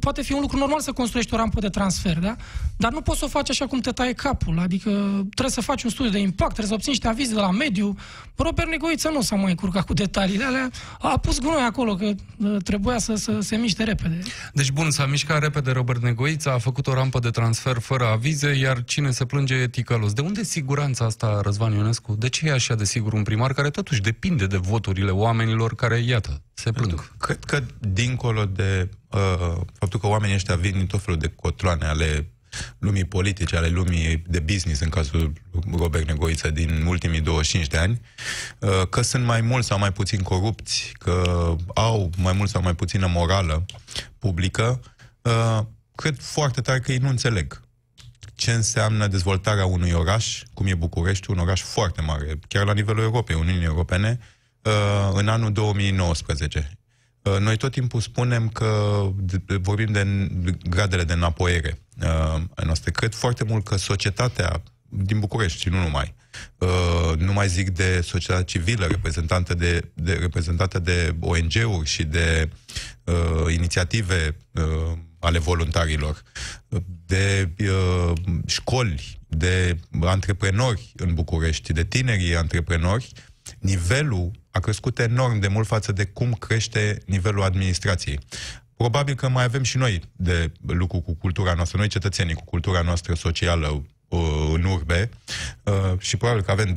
poate 0.00 0.22
fi 0.22 0.32
un 0.32 0.40
lucru 0.40 0.58
normal 0.58 0.80
să 0.80 0.92
construiești 0.92 1.34
o 1.34 1.36
rampă 1.36 1.60
de 1.60 1.68
transfer, 1.68 2.18
da? 2.18 2.36
Dar 2.76 2.92
nu 2.92 3.00
poți 3.00 3.18
să 3.18 3.24
o 3.24 3.28
faci 3.28 3.50
așa 3.50 3.66
cum 3.66 3.80
te 3.80 3.90
taie 3.90 4.12
capul, 4.12 4.58
adică 4.58 4.90
trebuie 5.12 5.50
să 5.50 5.60
faci 5.60 5.82
un 5.82 5.90
studiu 5.90 6.10
de 6.12 6.18
impact, 6.18 6.54
trebuie 6.54 6.66
să 6.66 6.74
obții 6.74 6.90
niște 6.90 7.08
avize 7.08 7.34
de 7.34 7.40
la 7.40 7.50
mediu. 7.50 7.96
Robert 8.36 8.68
Negoiță 8.68 9.10
nu 9.12 9.20
s-a 9.20 9.36
mai 9.36 9.50
încurcat 9.50 9.86
cu 9.86 9.92
detaliile 9.92 10.44
alea, 10.44 10.70
a 11.00 11.18
pus 11.18 11.38
gunoi 11.38 11.62
acolo, 11.62 11.94
că 11.94 12.04
uh, 12.04 12.56
trebuia 12.64 12.98
să, 12.98 13.14
să 13.14 13.38
se 13.40 13.56
miște 13.56 13.84
repede. 13.84 14.18
Deci 14.52 14.70
bun, 14.70 14.90
s-a 14.90 15.06
mișcat 15.06 15.40
repede 15.40 15.70
Robert 15.70 16.02
Negoiță, 16.02 16.52
a 16.52 16.58
făcut 16.58 16.86
o 16.86 16.94
rampă 16.94 17.18
de 17.18 17.30
transfer 17.30 17.78
fără 17.78 18.04
avize, 18.04 18.56
iar 18.58 18.84
cine 18.84 19.10
se 19.10 19.24
plânge 19.24 19.54
e 19.54 19.68
ticălos. 19.68 20.12
De 20.12 20.20
unde 20.20 20.42
siguranța 20.42 21.04
asta, 21.04 21.40
Răzvan 21.42 21.72
Ionescu? 21.72 22.14
De 22.18 22.28
ce 22.28 22.46
e 22.46 22.52
așa 22.52 22.74
de 22.74 22.84
sigur 22.84 23.12
un 23.12 23.22
primar 23.22 23.52
care 23.60 23.72
totuși 23.72 24.00
depinde 24.00 24.46
de 24.46 24.56
voturile 24.56 25.10
oamenilor 25.10 25.74
care, 25.74 25.98
iată, 25.98 26.42
se 26.54 26.70
plâng? 26.70 27.16
Cred 27.18 27.44
că, 27.44 27.62
dincolo 27.78 28.44
de 28.44 28.88
uh, 29.10 29.56
faptul 29.78 30.00
că 30.00 30.06
oamenii 30.06 30.34
ăștia 30.34 30.56
vin 30.56 30.72
din 30.72 30.86
tot 30.86 31.02
felul 31.02 31.20
de 31.20 31.32
cotloane 31.36 31.86
ale 31.86 32.30
lumii 32.78 33.04
politice, 33.04 33.56
ale 33.56 33.68
lumii 33.68 34.22
de 34.26 34.40
business, 34.40 34.80
în 34.80 34.88
cazul 34.88 35.32
Robert 35.76 36.06
Negoiță 36.06 36.50
din 36.50 36.84
ultimii 36.86 37.20
25 37.20 37.66
de 37.66 37.76
ani, 37.76 38.00
uh, 38.58 38.88
că 38.88 39.02
sunt 39.02 39.24
mai 39.24 39.40
mult 39.40 39.64
sau 39.64 39.78
mai 39.78 39.92
puțin 39.92 40.22
corupți, 40.22 40.92
că 40.98 41.22
au 41.74 42.10
mai 42.16 42.32
mult 42.32 42.50
sau 42.50 42.62
mai 42.62 42.74
puțină 42.74 43.06
morală 43.06 43.64
publică, 44.18 44.80
uh, 45.22 45.60
cred 45.94 46.20
foarte 46.20 46.60
tare 46.60 46.80
că 46.80 46.92
ei 46.92 46.98
nu 46.98 47.08
înțeleg 47.08 47.62
ce 48.40 48.52
înseamnă 48.52 49.06
dezvoltarea 49.06 49.66
unui 49.66 49.92
oraș, 49.92 50.42
cum 50.54 50.66
e 50.66 50.74
București, 50.74 51.30
un 51.30 51.38
oraș 51.38 51.62
foarte 51.62 52.00
mare, 52.00 52.38
chiar 52.48 52.64
la 52.64 52.72
nivelul 52.72 53.02
Europei, 53.02 53.36
Uniunii 53.36 53.64
Europene, 53.64 54.18
uh, 54.62 55.10
în 55.12 55.28
anul 55.28 55.52
2019. 55.52 56.78
Uh, 57.22 57.38
noi 57.38 57.56
tot 57.56 57.72
timpul 57.72 58.00
spunem 58.00 58.48
că 58.48 59.02
vorbim 59.60 59.92
de 59.92 60.06
gradele 60.68 61.04
de 61.04 61.12
înapoiere 61.12 61.78
uh, 62.02 62.64
noastre. 62.64 62.90
Cred 62.90 63.14
foarte 63.14 63.44
mult 63.44 63.64
că 63.64 63.76
societatea 63.76 64.62
din 64.88 65.18
București 65.18 65.60
și 65.60 65.68
nu 65.68 65.82
numai, 65.82 66.14
uh, 66.58 67.16
nu 67.16 67.32
mai 67.32 67.48
zic 67.48 67.70
de 67.70 68.00
societatea 68.00 68.44
civilă 68.44 68.86
reprezentată 68.86 69.54
de, 69.54 69.90
de, 69.94 70.12
reprezentată 70.12 70.78
de 70.78 71.16
ONG-uri 71.20 71.88
și 71.88 72.04
de 72.04 72.48
uh, 73.04 73.54
inițiative 73.54 74.36
uh, 74.50 74.98
ale 75.20 75.38
voluntarilor, 75.38 76.22
de 77.06 77.50
uh, 77.58 78.12
școli, 78.46 79.20
de 79.28 79.76
antreprenori 80.00 80.92
în 80.96 81.14
București, 81.14 81.72
de 81.72 81.84
tinerii 81.84 82.36
antreprenori, 82.36 83.12
nivelul 83.58 84.30
a 84.50 84.58
crescut 84.58 84.98
enorm 84.98 85.38
de 85.38 85.48
mult 85.48 85.66
față 85.66 85.92
de 85.92 86.04
cum 86.04 86.32
crește 86.32 86.98
nivelul 87.06 87.42
administrației. 87.42 88.18
Probabil 88.76 89.14
că 89.14 89.28
mai 89.28 89.44
avem 89.44 89.62
și 89.62 89.76
noi 89.76 90.00
de 90.16 90.52
lucru 90.66 91.00
cu 91.00 91.14
cultura 91.14 91.54
noastră, 91.54 91.78
noi 91.78 91.88
cetățenii, 91.88 92.34
cu 92.34 92.44
cultura 92.44 92.80
noastră 92.80 93.14
socială 93.14 93.84
uh, 94.08 94.50
în 94.52 94.64
urbe 94.64 95.10
uh, 95.62 95.98
și 95.98 96.16
probabil 96.16 96.42
că 96.42 96.50
avem 96.50 96.74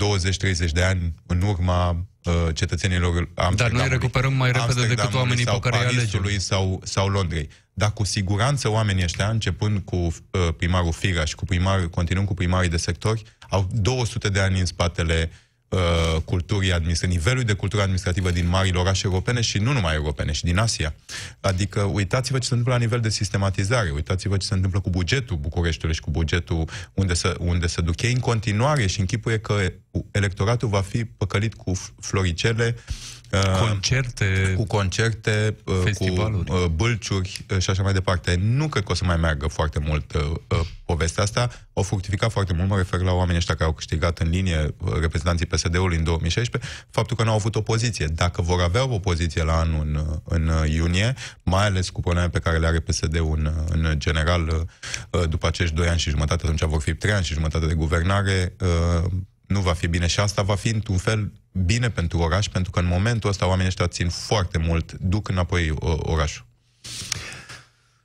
20-30 0.67 0.71
de 0.71 0.83
ani 0.83 1.13
în 1.25 1.41
urma 1.41 1.89
uh, 2.23 2.33
cetățenilor 2.53 3.29
Dar 3.55 3.71
noi 3.71 3.87
recuperăm 3.87 4.33
mai 4.33 4.51
repede 4.51 4.87
decât 4.87 5.13
oamenii 5.13 5.45
pe 5.45 5.59
care 5.59 5.75
alegem. 5.75 6.37
Sau, 6.37 6.81
sau 6.83 7.07
Londrei. 7.07 7.49
Dar 7.73 7.93
cu 7.93 8.03
siguranță 8.03 8.69
oamenii 8.69 9.03
ăștia, 9.03 9.29
începând 9.29 9.79
cu 9.79 9.95
uh, 9.95 10.13
primarul 10.57 10.91
Figa 10.91 11.25
și 11.25 11.35
cu 11.35 11.45
primar, 11.45 11.87
continuând 11.87 12.27
cu 12.27 12.33
primarii 12.33 12.69
de 12.69 12.77
sectori, 12.77 13.23
au 13.49 13.69
200 13.71 14.29
de 14.29 14.39
ani 14.39 14.59
în 14.59 14.65
spatele 14.65 15.31
uh, 15.67 16.21
culturii 16.25 16.73
administrative, 16.73 17.19
nivelului 17.19 17.45
de 17.45 17.53
cultură 17.53 17.81
administrativă 17.81 18.31
din 18.31 18.47
marile 18.47 18.79
orașe 18.79 19.01
europene 19.05 19.41
și 19.41 19.57
nu 19.57 19.71
numai 19.71 19.93
europene, 19.93 20.31
și 20.31 20.43
din 20.43 20.57
Asia. 20.57 20.95
Adică 21.41 21.81
uitați-vă 21.81 22.37
ce 22.37 22.47
se 22.47 22.53
întâmplă 22.53 22.73
la 22.73 22.83
nivel 22.85 22.99
de 22.99 23.09
sistematizare, 23.09 23.89
uitați-vă 23.89 24.37
ce 24.37 24.45
se 24.45 24.53
întâmplă 24.53 24.79
cu 24.79 24.89
bugetul 24.89 25.37
Bucureștiului 25.37 25.95
și 25.95 26.01
cu 26.01 26.11
bugetul 26.11 26.69
unde 26.93 27.13
se, 27.13 27.33
unde 27.39 27.67
se 27.67 27.81
duc 27.81 28.01
ei 28.01 28.13
în 28.13 28.19
continuare 28.19 28.87
și 28.87 28.99
închipuie 28.99 29.39
că 29.39 29.53
electoratul 30.11 30.67
va 30.67 30.81
fi 30.81 31.05
păcălit 31.05 31.53
cu 31.53 31.71
floricele 31.99 32.75
Uh, 33.33 33.67
concerte, 33.67 34.53
cu 34.55 34.65
concerte, 34.65 35.55
uh, 35.63 35.75
festivaluri. 35.83 36.45
cu 36.45 36.55
uh, 36.55 36.65
bâlciuri 36.65 37.45
și 37.57 37.69
așa 37.69 37.83
mai 37.83 37.93
departe. 37.93 38.39
Nu 38.41 38.67
cred 38.67 38.83
că 38.83 38.91
o 38.91 38.95
să 38.95 39.05
mai 39.05 39.17
meargă 39.17 39.47
foarte 39.47 39.79
mult 39.79 40.11
povestea 40.85 41.23
asta. 41.23 41.49
Au 41.73 41.83
fructificat 41.83 42.31
foarte 42.31 42.53
mult, 42.53 42.69
mă 42.69 42.77
refer 42.77 42.99
la 42.99 43.11
oamenii 43.11 43.37
ăștia 43.37 43.55
care 43.55 43.65
au 43.65 43.73
câștigat 43.75 44.19
în 44.19 44.29
linie 44.29 44.75
reprezentanții 44.99 45.45
PSD-ului 45.45 45.97
în 45.97 46.03
2016, 46.03 46.71
faptul 46.89 47.15
că 47.15 47.23
nu 47.23 47.29
au 47.29 47.35
avut 47.35 47.55
opoziție. 47.55 48.05
Dacă 48.05 48.41
vor 48.41 48.61
avea 48.61 48.83
o 48.83 48.93
opoziție 48.93 49.43
la 49.43 49.59
anul 49.59 49.81
în, 49.85 50.21
în 50.23 50.67
iunie, 50.67 51.13
mai 51.43 51.65
ales 51.65 51.89
cu 51.89 52.01
probleme 52.01 52.29
pe 52.29 52.39
care 52.39 52.57
le 52.57 52.67
are 52.67 52.79
PSD-ul 52.79 53.37
în, 53.37 53.51
în 53.67 53.99
general, 53.99 54.67
după 55.29 55.47
acești 55.47 55.75
doi 55.75 55.87
ani 55.87 55.99
și 55.99 56.09
jumătate, 56.09 56.43
atunci 56.43 56.63
vor 56.63 56.81
fi 56.81 56.93
trei 56.93 57.13
ani 57.13 57.25
și 57.25 57.33
jumătate 57.33 57.65
de 57.65 57.73
guvernare, 57.73 58.55
nu 59.45 59.59
va 59.59 59.73
fi 59.73 59.87
bine 59.87 60.07
și 60.07 60.19
asta 60.19 60.41
va 60.41 60.55
fi 60.55 60.69
într-un 60.69 60.97
fel 60.97 61.31
bine 61.51 61.89
pentru 61.89 62.17
oraș, 62.17 62.47
pentru 62.47 62.71
că 62.71 62.79
în 62.79 62.85
momentul 62.85 63.29
ăsta 63.29 63.47
oamenii 63.47 63.67
ăștia 63.67 63.87
țin 63.87 64.09
foarte 64.09 64.57
mult, 64.57 64.91
duc 64.91 65.27
înapoi 65.27 65.73
orașul. 65.99 66.45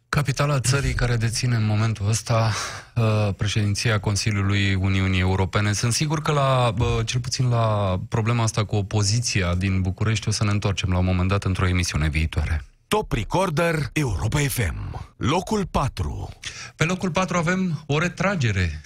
Capitala 0.09 0.61
țării 0.61 0.95
care 0.95 1.17
deține 1.17 1.57
în 1.57 1.67
momentul 1.67 2.09
ăsta 2.09 2.53
uh, 2.95 3.29
președinția 3.37 4.01
Consiliului 4.01 4.75
Uniunii 4.75 5.21
Europene. 5.21 5.73
Sunt 5.73 5.93
sigur 5.93 6.23
că 6.23 6.33
la, 6.33 6.75
uh, 6.79 6.87
cel 7.05 7.21
puțin 7.21 7.49
la 7.49 8.01
problema 8.09 8.43
asta 8.43 8.65
cu 8.65 8.77
opoziția 8.77 9.55
din 9.55 9.81
București 9.81 10.29
o 10.29 10.31
să 10.31 10.45
ne 10.45 10.51
întoarcem 10.51 10.91
la 10.91 10.99
un 10.99 11.05
moment 11.05 11.29
dat 11.29 11.45
într-o 11.45 11.69
emisiune 11.69 12.09
viitoare. 12.09 12.65
Top 12.89 13.13
Recorder 13.13 13.91
Europa 13.93 14.39
FM. 14.39 15.13
Locul 15.17 15.67
4. 15.67 16.29
Pe 16.77 16.85
locul 16.85 17.11
4 17.11 17.37
avem 17.37 17.83
o 17.87 17.99
retragere. 17.99 18.81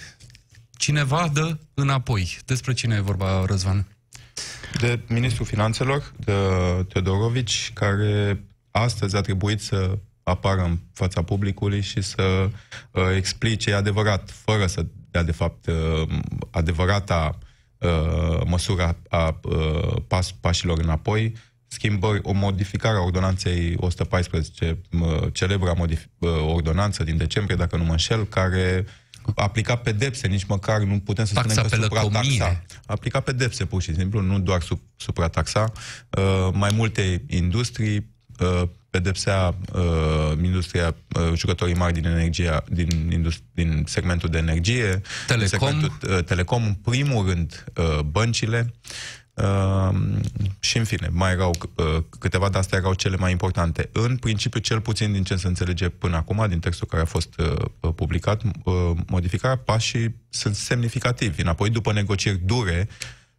Cineva 0.83 1.29
dă 1.33 1.57
înapoi. 1.73 2.37
Despre 2.45 2.73
cine 2.73 2.95
e 2.95 2.99
vorba, 2.99 3.45
Răzvan? 3.45 3.87
de 4.79 4.99
ministrul 5.07 5.45
finanțelor, 5.45 6.13
de 6.17 6.33
Teodorovici, 6.87 7.71
care 7.73 8.43
astăzi 8.71 9.15
a 9.15 9.21
trebuit 9.21 9.61
să 9.61 9.97
apară 10.23 10.61
în 10.61 10.77
fața 10.93 11.21
publicului 11.21 11.81
și 11.81 12.01
să 12.01 12.49
uh, 12.91 13.03
explice 13.15 13.73
adevărat, 13.73 14.31
fără 14.31 14.67
să 14.67 14.85
dea 15.11 15.23
de 15.23 15.31
fapt 15.31 15.65
uh, 15.65 16.19
adevărata 16.51 17.37
uh, 17.77 18.41
măsura 18.45 18.95
a 19.09 19.39
uh, 19.43 19.95
pas, 20.07 20.31
pașilor 20.31 20.79
înapoi, 20.79 21.33
schimbări, 21.67 22.19
o 22.23 22.31
modificare 22.31 22.97
a 22.97 23.01
ordonanței 23.01 23.75
114, 23.77 24.77
celebra 25.31 25.73
modif- 25.73 26.09
ordonanță 26.47 27.03
din 27.03 27.17
decembrie, 27.17 27.55
dacă 27.55 27.77
nu 27.77 27.83
mă 27.83 27.91
înșel, 27.91 28.25
care 28.25 28.85
aplica 29.35 29.75
pedepse, 29.75 30.27
nici 30.27 30.43
măcar 30.43 30.79
nu 30.79 30.99
putem 30.99 31.25
să 31.25 31.33
Taxa 31.33 31.49
spunem 31.49 31.69
că 31.69 31.75
pe 31.75 31.81
suprataxa. 31.81 32.63
Aplica 32.85 33.19
pedepse, 33.19 33.65
pur 33.65 33.81
și 33.81 33.95
simplu, 33.95 34.21
nu 34.21 34.39
doar 34.39 34.61
sub, 34.61 34.79
suprataxa. 34.95 35.71
Uh, 36.09 36.49
mai 36.53 36.71
multe 36.73 37.23
industrii 37.27 38.09
uh, 38.39 38.61
pedepsea 38.89 39.55
uh, 39.73 40.37
industria, 40.43 40.95
uh, 41.15 41.31
jucătorii 41.35 41.75
mari 41.75 41.93
din 41.93 42.05
energia, 42.05 42.63
din, 42.69 43.09
industri, 43.11 43.43
din 43.53 43.83
segmentul 43.87 44.29
de 44.29 44.37
energie, 44.37 45.01
Telecom. 45.27 45.47
segmentul 45.47 45.97
uh, 46.09 46.23
telecom, 46.23 46.63
în 46.63 46.73
primul 46.73 47.27
rând 47.27 47.63
uh, 47.75 47.99
băncile, 47.99 48.73
Uh, 48.73 49.22
și 50.59 50.77
în 50.77 50.83
fine, 50.83 51.09
mai 51.11 51.31
erau 51.31 51.51
uh, 51.75 52.03
câteva 52.19 52.49
de 52.49 52.57
astea 52.57 52.77
erau 52.77 52.93
cele 52.93 53.15
mai 53.15 53.31
importante. 53.31 53.89
În 53.91 54.17
principiu, 54.17 54.59
cel 54.59 54.81
puțin 54.81 55.11
din 55.11 55.23
ce 55.23 55.35
se 55.35 55.47
înțelege 55.47 55.89
până 55.89 56.15
acum, 56.15 56.45
din 56.49 56.59
textul 56.59 56.87
care 56.87 57.01
a 57.01 57.05
fost 57.05 57.39
uh, 57.39 57.93
publicat, 57.95 58.41
uh, 58.43 58.73
modificarea, 59.07 59.57
pașii 59.57 60.15
sunt 60.29 60.55
semnificativi. 60.55 61.41
Înapoi, 61.41 61.69
după 61.69 61.93
negocieri 61.93 62.37
dure, 62.37 62.87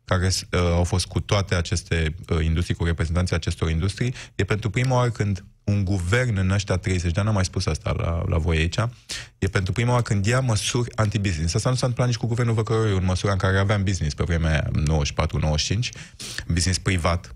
care 0.05 0.27
uh, 0.27 0.61
au 0.61 0.85
fost 0.85 1.07
cu 1.07 1.21
toate 1.21 1.55
aceste 1.55 2.15
uh, 2.29 2.45
industrii, 2.45 2.77
cu 2.77 2.85
reprezentanții 2.85 3.37
acestor 3.37 3.71
industrii, 3.71 4.15
e 4.35 4.45
pentru 4.45 4.71
prima 4.71 4.95
oară 4.95 5.11
când 5.11 5.45
un 5.65 5.85
guvern 5.85 6.37
în 6.37 6.51
ăștia 6.51 6.77
30 6.77 7.13
de 7.13 7.21
ani, 7.21 7.29
am 7.29 7.35
mai 7.35 7.45
spus 7.45 7.67
asta 7.67 7.95
la, 7.97 8.23
la 8.29 8.39
voi 8.39 8.57
aici, 8.57 8.79
e 9.39 9.47
pentru 9.47 9.73
prima 9.73 9.91
oară 9.91 10.03
când 10.03 10.27
ia 10.27 10.41
măsuri 10.41 10.97
anti-business. 10.97 11.55
Asta 11.55 11.69
nu 11.69 11.75
s-a 11.75 11.87
întâmplat 11.87 12.07
nici 12.07 12.17
cu 12.17 12.27
guvernul 12.27 12.55
Văcăroiu, 12.55 12.97
în 12.97 13.05
măsura 13.05 13.33
în 13.33 13.39
care 13.39 13.59
aveam 13.59 13.83
business 13.83 14.15
pe 14.15 14.25
vremea 14.25 14.71
94-95, 15.77 15.89
business 16.47 16.79
privat, 16.79 17.35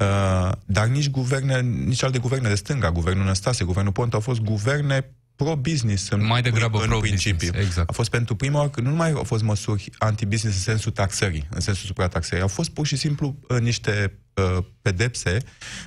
Uh, 0.00 0.52
dar 0.66 0.86
nici 0.86 1.10
guverne, 1.10 1.60
nici 1.60 2.02
alte 2.02 2.18
guverne 2.18 2.48
de 2.48 2.54
stânga, 2.54 2.90
guvernul 2.90 3.24
Năstase, 3.24 3.64
guvernul 3.64 3.92
Ponta, 3.92 4.16
au 4.16 4.22
fost 4.22 4.40
guverne 4.40 5.14
pro-business 5.42 6.08
în, 6.08 6.26
Mai 6.26 6.42
degrabă 6.42 6.80
în 6.80 6.86
pro-business, 6.88 7.22
principiu. 7.22 7.60
exact. 7.60 7.88
A 7.90 7.92
fost 7.92 8.10
pentru 8.10 8.34
prima 8.36 8.58
oară, 8.58 8.70
nu 8.82 8.90
numai 8.90 9.10
au 9.10 9.24
fost 9.24 9.42
măsuri 9.42 9.90
anti-business 9.98 10.56
în 10.56 10.62
sensul 10.62 10.92
taxării, 10.92 11.46
în 11.50 11.60
sensul 11.60 11.86
suprataxării, 11.86 12.42
au 12.42 12.48
fost 12.48 12.70
pur 12.70 12.86
și 12.86 12.96
simplu 12.96 13.36
uh, 13.48 13.58
niște 13.60 14.18
uh, 14.34 14.64
pedepse 14.82 15.38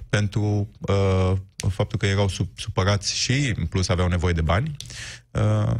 pentru 0.10 0.70
uh, 0.80 1.34
faptul 1.70 2.00
că 2.00 2.06
erau 2.06 2.28
sub, 2.28 2.48
supărați 2.56 3.16
și, 3.16 3.54
în 3.58 3.66
plus, 3.66 3.90
aveau 3.90 4.08
nevoie 4.08 4.34
de 4.34 4.42
bani. 4.42 4.76
Uh, 5.32 5.76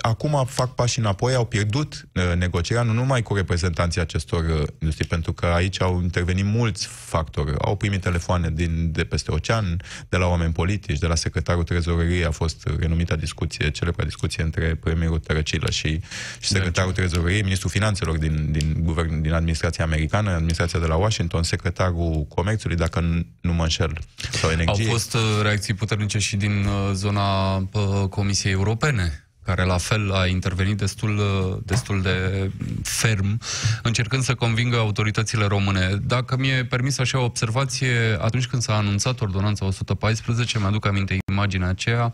acum 0.00 0.44
fac 0.48 0.74
pași 0.74 0.98
înapoi, 0.98 1.34
au 1.34 1.44
pierdut 1.44 2.08
uh, 2.14 2.36
negocierea, 2.36 2.82
nu 2.84 2.92
numai 2.92 3.22
cu 3.22 3.34
reprezentanții 3.34 4.00
acestor 4.00 4.44
uh, 4.44 4.62
industrii, 4.78 5.08
pentru 5.08 5.32
că 5.32 5.46
aici 5.46 5.80
au 5.80 6.00
intervenit 6.02 6.44
mulți 6.44 6.86
factori. 6.86 7.54
Au 7.58 7.76
primit 7.76 8.00
telefoane 8.00 8.50
din, 8.50 8.92
de 8.92 9.04
peste 9.04 9.30
ocean, 9.30 9.82
de 10.08 10.16
la 10.16 10.26
oameni 10.26 10.52
politici, 10.52 10.98
de 10.98 11.06
la 11.06 11.14
secretarul 11.14 11.64
trezoreriei 11.64 12.24
a 12.24 12.30
fost 12.30 12.68
renumita 12.78 13.16
discuție, 13.16 13.70
celebra 13.70 14.04
discuție 14.04 14.42
între 14.42 14.74
premierul 14.74 15.18
Tărăcilă 15.18 15.70
și, 15.70 16.00
și 16.40 16.48
secretarul 16.48 16.92
trezoreriei, 16.92 17.42
ministrul 17.42 17.70
finanțelor 17.70 18.16
din, 18.16 18.48
din, 18.52 18.76
guvern, 18.80 19.20
din 19.20 19.32
administrația 19.32 19.84
americană, 19.84 20.30
administrația 20.30 20.78
de 20.78 20.86
la 20.86 20.94
Washington, 20.94 21.42
secretarul 21.42 22.26
comerțului, 22.28 22.76
dacă 22.76 23.00
nu- 23.00 23.26
nu 23.40 23.52
mă 23.52 23.62
înșel, 23.62 23.98
sau 24.30 24.50
energiei. 24.50 24.86
Au 24.86 24.92
fost 24.92 25.14
uh, 25.14 25.20
reacții 25.42 25.74
puternice 25.74 26.18
și 26.18 26.36
din 26.36 26.64
uh, 26.64 26.90
zona 26.92 27.56
uh, 27.56 28.08
Comisiei 28.10 28.52
Europene 28.52 29.26
care 29.44 29.64
la 29.64 29.78
fel 29.78 30.12
a 30.12 30.26
intervenit 30.26 30.76
destul, 30.76 31.18
uh, 31.18 31.58
destul 31.64 32.02
de 32.02 32.50
ferm, 32.82 33.40
încercând 33.82 34.22
să 34.22 34.34
convingă 34.34 34.76
autoritățile 34.76 35.44
române. 35.46 36.00
Dacă 36.06 36.36
mi-e 36.36 36.64
permis 36.64 36.98
așa 36.98 37.18
o 37.18 37.24
observație, 37.24 38.16
atunci 38.20 38.46
când 38.46 38.62
s-a 38.62 38.76
anunțat 38.76 39.20
ordonanța 39.20 39.64
114, 39.64 40.58
mi-aduc 40.58 40.86
aminte 40.86 41.18
imaginea 41.30 41.68
aceea, 41.68 42.12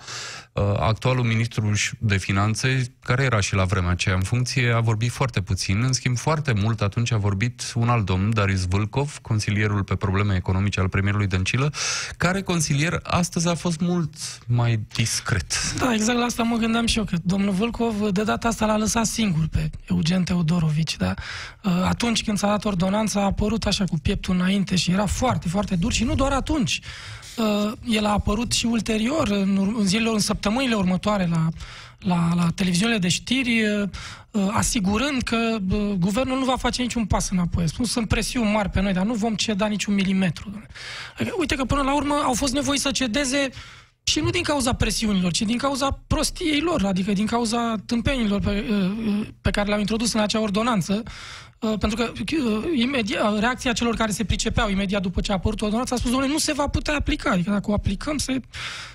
uh, 0.53 0.63
actualul 0.79 1.25
ministru 1.25 1.73
de 1.99 2.17
finanțe, 2.17 2.95
care 3.03 3.23
era 3.23 3.41
și 3.41 3.55
la 3.55 3.65
vremea 3.65 3.91
aceea 3.91 4.15
în 4.15 4.23
funcție, 4.23 4.73
a 4.73 4.81
vorbit 4.81 5.11
foarte 5.11 5.41
puțin, 5.41 5.83
în 5.83 5.93
schimb 5.93 6.17
foarte 6.17 6.53
mult 6.53 6.81
atunci 6.81 7.13
a 7.13 7.17
vorbit 7.17 7.63
un 7.75 7.89
alt 7.89 8.05
domn, 8.05 8.35
Darius 8.35 8.67
Vâlcov, 8.67 9.19
consilierul 9.23 9.85
pe 9.85 9.95
probleme 9.95 10.35
economice 10.35 10.81
al 10.81 10.89
premierului 10.89 11.27
Dăncilă, 11.27 11.73
care 12.17 12.43
consilier 12.43 13.01
astăzi 13.03 13.49
a 13.49 13.55
fost 13.55 13.81
mult 13.81 14.15
mai 14.47 14.81
discret. 14.95 15.75
Da, 15.79 15.95
exact 15.95 16.19
la 16.19 16.25
asta 16.25 16.43
mă 16.43 16.57
gândeam 16.57 16.87
și 16.87 16.99
eu, 16.99 17.05
că 17.05 17.17
domnul 17.23 17.53
Vâlcov 17.53 18.09
de 18.09 18.23
data 18.23 18.49
asta 18.49 18.67
l-a 18.67 18.77
lăsat 18.77 19.07
singur 19.07 19.47
pe 19.51 19.71
Eugen 19.91 20.25
Teodorovici, 20.25 20.97
da? 20.97 21.15
Uh, 21.65 21.73
Atunci 21.85 22.25
când 22.25 22.39
s-a 22.39 22.49
dat 22.49 22.65
ordonanța 22.65 23.21
a 23.21 23.25
apărut 23.25 23.67
așa 23.67 23.85
cu 23.85 23.99
pieptul 24.03 24.35
înainte 24.35 24.77
și 24.77 24.91
era 24.91 25.07
foarte, 25.07 25.49
foarte 25.49 25.77
dur 25.77 25.93
și 25.93 26.05
nu 26.05 26.15
doar 26.15 26.33
atunci. 26.33 26.81
Uh, 27.37 27.73
El 27.85 28.05
a 28.07 28.11
apărut 28.11 28.53
și 28.53 28.67
ulterior, 28.67 29.29
în, 29.29 29.57
ur- 29.57 29.75
în 29.79 29.87
zilele, 29.87 30.11
în 30.11 30.19
săptămânile 30.19 30.75
următoare 30.75 31.27
la, 31.27 31.49
la, 31.99 32.31
la 32.35 32.49
televiziunile 32.55 32.99
de 32.99 33.09
știri, 33.09 33.63
uh, 33.63 33.89
uh, 34.31 34.49
asigurând 34.51 35.23
că 35.23 35.57
uh, 35.71 35.93
guvernul 35.99 36.39
nu 36.39 36.45
va 36.45 36.57
face 36.57 36.83
niciun 36.83 37.05
pas 37.05 37.31
înapoi. 37.31 37.65
A 37.65 37.67
Spus, 37.67 37.91
sunt 37.91 38.09
presiuni 38.09 38.51
mari 38.53 38.69
pe 38.71 38.81
noi, 38.81 38.93
dar 38.93 39.05
nu 39.05 39.15
vom 39.15 39.35
ceda 39.35 39.67
niciun 39.67 39.95
milimetru. 39.95 40.63
Adică, 41.19 41.35
Uite 41.39 41.55
că 41.55 41.65
până 41.65 41.83
la 41.83 41.95
urmă 41.95 42.15
au 42.25 42.35
fost 42.35 42.53
nevoiți 42.53 42.83
să 42.83 42.91
cedeze 42.91 43.51
și 44.09 44.21
nu 44.21 44.31
din 44.31 44.43
cauza 44.43 44.73
presiunilor, 44.73 45.33
ci 45.33 45.43
din 45.43 45.59
cauza 45.59 46.01
prostiei 46.07 46.61
lor, 46.61 46.85
adică 46.85 47.13
din 47.13 47.27
cauza 47.27 47.75
tâmpenilor 47.87 48.41
pe, 48.41 48.65
uh, 48.71 49.27
pe 49.41 49.51
care 49.51 49.67
le-au 49.67 49.81
introdus 49.81 50.13
în 50.13 50.21
acea 50.21 50.41
ordonanță, 50.41 51.03
uh, 51.05 51.11
pentru 51.59 51.97
că 51.97 52.13
uh, 52.17 52.65
imediat, 52.75 53.39
reacția 53.39 53.73
celor 53.73 53.97
care 53.97 54.11
se 54.11 54.25
pricepeau 54.25 54.71
imediat 54.71 55.03
după 55.03 55.21
ce 55.21 55.33
a 55.33 55.35
apărut 55.35 55.61
ordonanța 55.61 55.95
a 55.95 55.99
spus, 55.99 56.11
domnule, 56.11 56.33
nu 56.33 56.39
se 56.39 56.53
va 56.53 56.67
putea 56.67 56.95
aplica, 56.95 57.31
adică 57.31 57.51
dacă 57.51 57.71
o 57.71 57.75
aplicăm 57.75 58.19
se, 58.19 58.41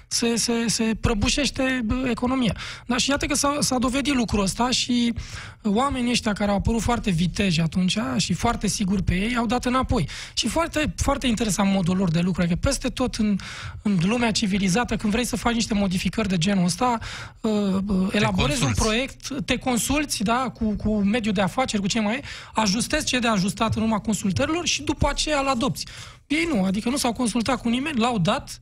se, 0.07 0.35
se, 0.35 0.67
se 0.67 0.95
prăbușește 0.99 1.81
bă, 1.85 2.07
economia. 2.09 2.55
Dar 2.85 2.99
și 2.99 3.09
iată 3.09 3.25
că 3.25 3.35
s-a, 3.35 3.57
s-a 3.59 3.77
dovedit 3.77 4.15
lucrul 4.15 4.41
ăsta 4.41 4.69
și 4.69 5.13
oamenii 5.63 6.11
ăștia 6.11 6.33
care 6.33 6.51
au 6.51 6.57
apărut 6.57 6.81
foarte 6.81 7.09
viteji 7.09 7.61
atunci 7.61 7.97
și 8.17 8.33
foarte 8.33 8.67
siguri 8.67 9.03
pe 9.03 9.13
ei 9.13 9.35
au 9.35 9.45
dat 9.45 9.65
înapoi. 9.65 10.07
Și 10.33 10.47
foarte, 10.47 10.93
foarte 10.95 11.27
interesant 11.27 11.71
modul 11.71 11.97
lor 11.97 12.11
de 12.11 12.19
lucru, 12.19 12.45
că 12.47 12.55
peste 12.55 12.87
tot 12.87 13.15
în, 13.15 13.37
în 13.81 13.97
lumea 14.01 14.31
civilizată, 14.31 14.95
când 14.95 15.11
vrei 15.13 15.25
să 15.25 15.35
faci 15.35 15.53
niște 15.53 15.73
modificări 15.73 16.27
de 16.27 16.37
genul 16.37 16.65
ăsta, 16.65 16.97
uh, 17.41 17.51
uh, 17.51 18.07
elaborezi 18.11 18.63
un 18.63 18.65
consulți. 18.65 18.81
proiect, 18.81 19.45
te 19.45 19.57
consulți 19.57 20.23
da, 20.23 20.51
cu, 20.53 20.75
cu 20.75 20.95
mediul 20.95 21.33
de 21.33 21.41
afaceri, 21.41 21.81
cu 21.81 21.87
ce 21.87 21.99
mai 21.99 22.15
e, 22.15 22.21
ajustezi 22.53 23.05
ce 23.05 23.15
e 23.15 23.19
de 23.19 23.27
ajustat 23.27 23.75
în 23.75 23.81
urma 23.81 23.99
consultărilor 23.99 24.65
și 24.65 24.83
după 24.83 25.09
aceea 25.09 25.39
îl 25.39 25.47
adopți. 25.47 25.85
Ei 26.27 26.47
nu, 26.53 26.63
adică 26.63 26.89
nu 26.89 26.97
s-au 26.97 27.13
consultat 27.13 27.61
cu 27.61 27.69
nimeni, 27.69 27.99
l-au 27.99 28.19
dat 28.19 28.59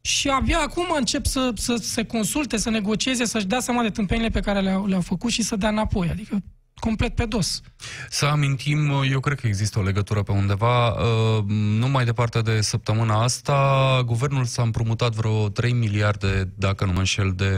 și 0.00 0.28
abia 0.28 0.60
acum 0.60 0.86
încep 0.96 1.26
să, 1.26 1.52
să 1.56 1.76
se 1.76 2.04
consulte, 2.04 2.56
să 2.56 2.70
negocieze, 2.70 3.24
să-și 3.24 3.46
dea 3.46 3.60
seama 3.60 3.82
de 3.82 3.90
tâmpenile 3.90 4.28
pe 4.28 4.40
care 4.40 4.60
le-au, 4.60 4.86
le-au 4.86 5.00
făcut 5.00 5.30
și 5.30 5.42
să 5.42 5.56
dea 5.56 5.68
înapoi. 5.68 6.08
Adică 6.08 6.42
complet 6.84 7.14
pe 7.14 7.24
dos. 7.24 7.60
Să 8.10 8.26
amintim, 8.26 9.02
eu 9.10 9.20
cred 9.20 9.40
că 9.40 9.46
există 9.46 9.78
o 9.78 9.82
legătură 9.82 10.22
pe 10.22 10.32
undeva. 10.32 10.88
uh, 10.88 11.44
Nu 11.78 11.88
mai 11.88 12.04
departe 12.04 12.40
de 12.40 12.60
săptămâna 12.60 13.22
asta, 13.22 14.02
guvernul 14.06 14.44
s-a 14.44 14.62
împrumutat 14.62 15.12
vreo 15.12 15.48
3 15.48 15.72
miliarde, 15.72 16.52
dacă 16.54 16.84
nu 16.84 16.92
mă 16.92 16.98
înșel, 16.98 17.32
de 17.36 17.52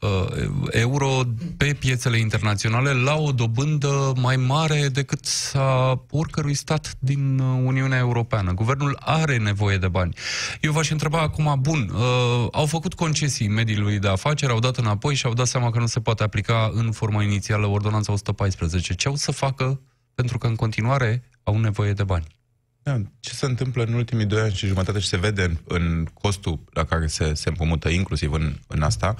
uh, 0.00 0.48
euro 0.70 1.20
pe 1.56 1.76
piețele 1.78 2.18
internaționale 2.18 2.92
la 2.92 3.16
o 3.16 3.32
dobândă 3.32 4.12
mai 4.16 4.36
mare 4.36 4.88
decât 4.92 5.26
a 5.54 6.04
oricărui 6.10 6.54
stat 6.54 6.94
din 6.98 7.38
uh, 7.38 7.62
Uniunea 7.64 7.98
Europeană. 7.98 8.52
Guvernul 8.52 8.98
are 9.00 9.36
nevoie 9.36 9.76
de 9.76 9.88
bani. 9.88 10.14
Eu 10.60 10.72
v-aș 10.72 10.90
întreba 10.90 11.20
acum, 11.20 11.58
bun, 11.60 11.90
uh, 11.94 12.48
au 12.52 12.66
făcut 12.66 12.94
concesii 12.94 13.48
mediului 13.48 13.98
de 13.98 14.08
afaceri, 14.08 14.52
au 14.52 14.58
dat 14.58 14.76
înapoi 14.76 15.14
și 15.14 15.26
au 15.26 15.32
dat 15.32 15.46
seama 15.46 15.70
că 15.70 15.78
nu 15.78 15.86
se 15.86 16.00
poate 16.00 16.22
aplica 16.22 16.70
în 16.74 16.92
forma 16.92 17.22
inițială 17.22 17.66
ordonanța 17.66 18.12
114. 18.30 18.94
Ce 18.94 19.08
au 19.08 19.14
să 19.14 19.32
facă 19.32 19.80
pentru 20.14 20.38
că 20.38 20.46
în 20.46 20.54
continuare 20.54 21.22
au 21.42 21.58
nevoie 21.58 21.92
de 21.92 22.04
bani? 22.04 22.26
Da, 22.82 23.00
ce 23.20 23.34
se 23.34 23.46
întâmplă 23.46 23.84
în 23.84 23.92
ultimii 23.92 24.26
doi 24.26 24.40
ani 24.40 24.52
și 24.52 24.66
jumătate 24.66 24.98
și 24.98 25.08
se 25.08 25.16
vede 25.16 25.42
în, 25.42 25.56
în 25.64 26.06
costul 26.14 26.60
la 26.72 26.84
care 26.84 27.06
se, 27.06 27.34
se 27.34 27.48
împrumută, 27.48 27.88
inclusiv 27.88 28.32
în, 28.32 28.56
în 28.66 28.82
asta, 28.82 29.14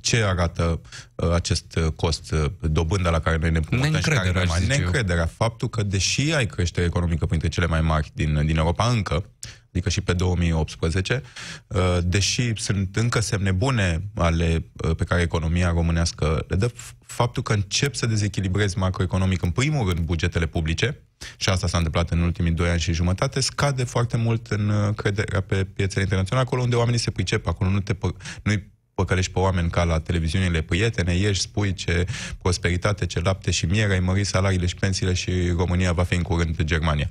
ce 0.00 0.22
arată 0.22 0.80
uh, 1.14 1.30
acest 1.32 1.76
uh, 1.76 1.86
cost, 1.96 2.30
uh, 2.32 2.44
dobânda 2.60 3.10
la 3.10 3.20
care 3.20 3.36
noi 3.36 3.50
ne 3.50 3.56
împrumutăm 3.56 3.94
și 3.94 4.00
care 4.00 4.14
Neîncrederea, 4.14 4.42
rămâne? 4.42 4.52
aș 4.52 4.60
zice 4.60 4.72
eu. 4.72 4.78
Neîncrederea. 4.78 5.26
Faptul 5.26 5.68
că, 5.68 5.82
deși 5.82 6.32
ai 6.34 6.46
creștere 6.46 6.86
economică 6.86 7.26
printre 7.26 7.48
cele 7.48 7.66
mai 7.66 7.80
mari 7.80 8.10
din, 8.14 8.46
din 8.46 8.56
Europa 8.56 8.88
încă, 8.88 9.24
adică 9.70 9.88
și 9.88 10.00
pe 10.00 10.12
2018, 10.12 11.22
uh, 11.66 11.98
deși 12.04 12.52
sunt 12.56 12.96
încă 12.96 13.20
semne 13.20 13.52
bune 13.52 14.02
ale, 14.14 14.64
uh, 14.84 14.96
pe 14.96 15.04
care 15.04 15.22
economia 15.22 15.70
românească 15.70 16.44
le 16.48 16.56
dă, 16.56 16.70
f- 16.70 16.96
faptul 17.06 17.42
că 17.42 17.52
încep 17.52 17.94
să 17.94 18.06
dezechilibrezi 18.06 18.78
macroeconomic, 18.78 19.42
în 19.42 19.50
primul 19.50 19.88
rând, 19.92 20.06
bugetele 20.06 20.46
publice, 20.46 21.00
și 21.36 21.48
asta 21.48 21.66
s-a 21.66 21.76
întâmplat 21.76 22.10
în 22.10 22.20
ultimii 22.20 22.52
doi 22.52 22.68
ani 22.68 22.80
și 22.80 22.92
jumătate, 22.92 23.40
scade 23.40 23.84
foarte 23.84 24.16
mult 24.16 24.46
în 24.46 24.68
uh, 24.68 24.94
crederea 24.94 25.40
pe 25.40 25.64
piețele 25.64 26.02
internaționale, 26.02 26.46
acolo 26.46 26.62
unde 26.62 26.76
oamenii 26.76 26.98
se 27.00 27.10
pricep, 27.10 27.46
acolo 27.46 27.70
nu 27.70 27.80
te, 27.80 27.94
pă- 27.94 28.40
nu-i 28.42 28.74
păcălești 28.96 29.32
pe 29.32 29.38
oameni 29.38 29.70
ca 29.70 29.84
la 29.84 30.00
televiziunile 30.00 30.60
prietene, 30.60 31.14
ieși, 31.14 31.40
spui 31.40 31.72
ce 31.72 32.06
prosperitate, 32.42 33.06
ce 33.06 33.20
lapte 33.20 33.50
și 33.50 33.66
miere, 33.66 33.92
ai 33.92 34.00
mărit 34.00 34.26
salariile 34.26 34.66
și 34.66 34.74
pensiile 34.74 35.12
și 35.12 35.30
România 35.56 35.92
va 35.92 36.02
fi 36.02 36.14
în 36.14 36.22
curând 36.22 36.62
Germania. 36.62 37.08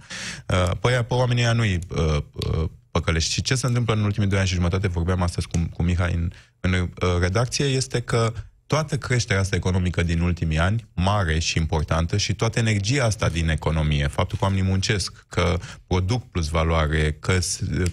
Uh, 0.47 0.71
păi 0.79 0.93
pe 0.93 1.13
oamenii 1.13 1.43
ăia 1.43 1.53
nu-i 1.53 1.79
uh, 1.89 2.17
uh, 2.31 2.69
păcălești. 2.91 3.31
Și 3.31 3.41
ce 3.41 3.55
se 3.55 3.67
întâmplă 3.67 3.93
în 3.93 4.03
ultimii 4.03 4.29
doi 4.29 4.39
ani 4.39 4.47
și 4.47 4.53
jumătate, 4.53 4.87
vorbeam 4.87 5.21
astăzi 5.21 5.47
cu, 5.47 5.69
cu 5.73 5.83
Mihai 5.83 6.13
în, 6.13 6.31
în 6.59 6.73
uh, 6.73 6.89
redacție, 7.19 7.65
este 7.65 7.99
că 8.01 8.33
toată 8.67 8.97
creșterea 8.97 9.41
asta 9.41 9.55
economică 9.55 10.03
din 10.03 10.19
ultimii 10.19 10.57
ani, 10.57 10.87
mare 10.93 11.39
și 11.39 11.57
importantă, 11.57 12.17
și 12.17 12.33
toată 12.33 12.59
energia 12.59 13.05
asta 13.05 13.29
din 13.29 13.49
economie, 13.49 14.07
faptul 14.07 14.37
că 14.37 14.43
oamenii 14.43 14.65
muncesc, 14.69 15.25
că 15.29 15.59
produc 15.87 16.31
plus 16.31 16.47
valoare, 16.47 17.11
că 17.19 17.37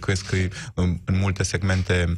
cresc 0.01 0.33
în, 0.75 0.99
în 1.05 1.19
multe 1.19 1.43
segmente 1.43 2.05
uh, 2.09 2.17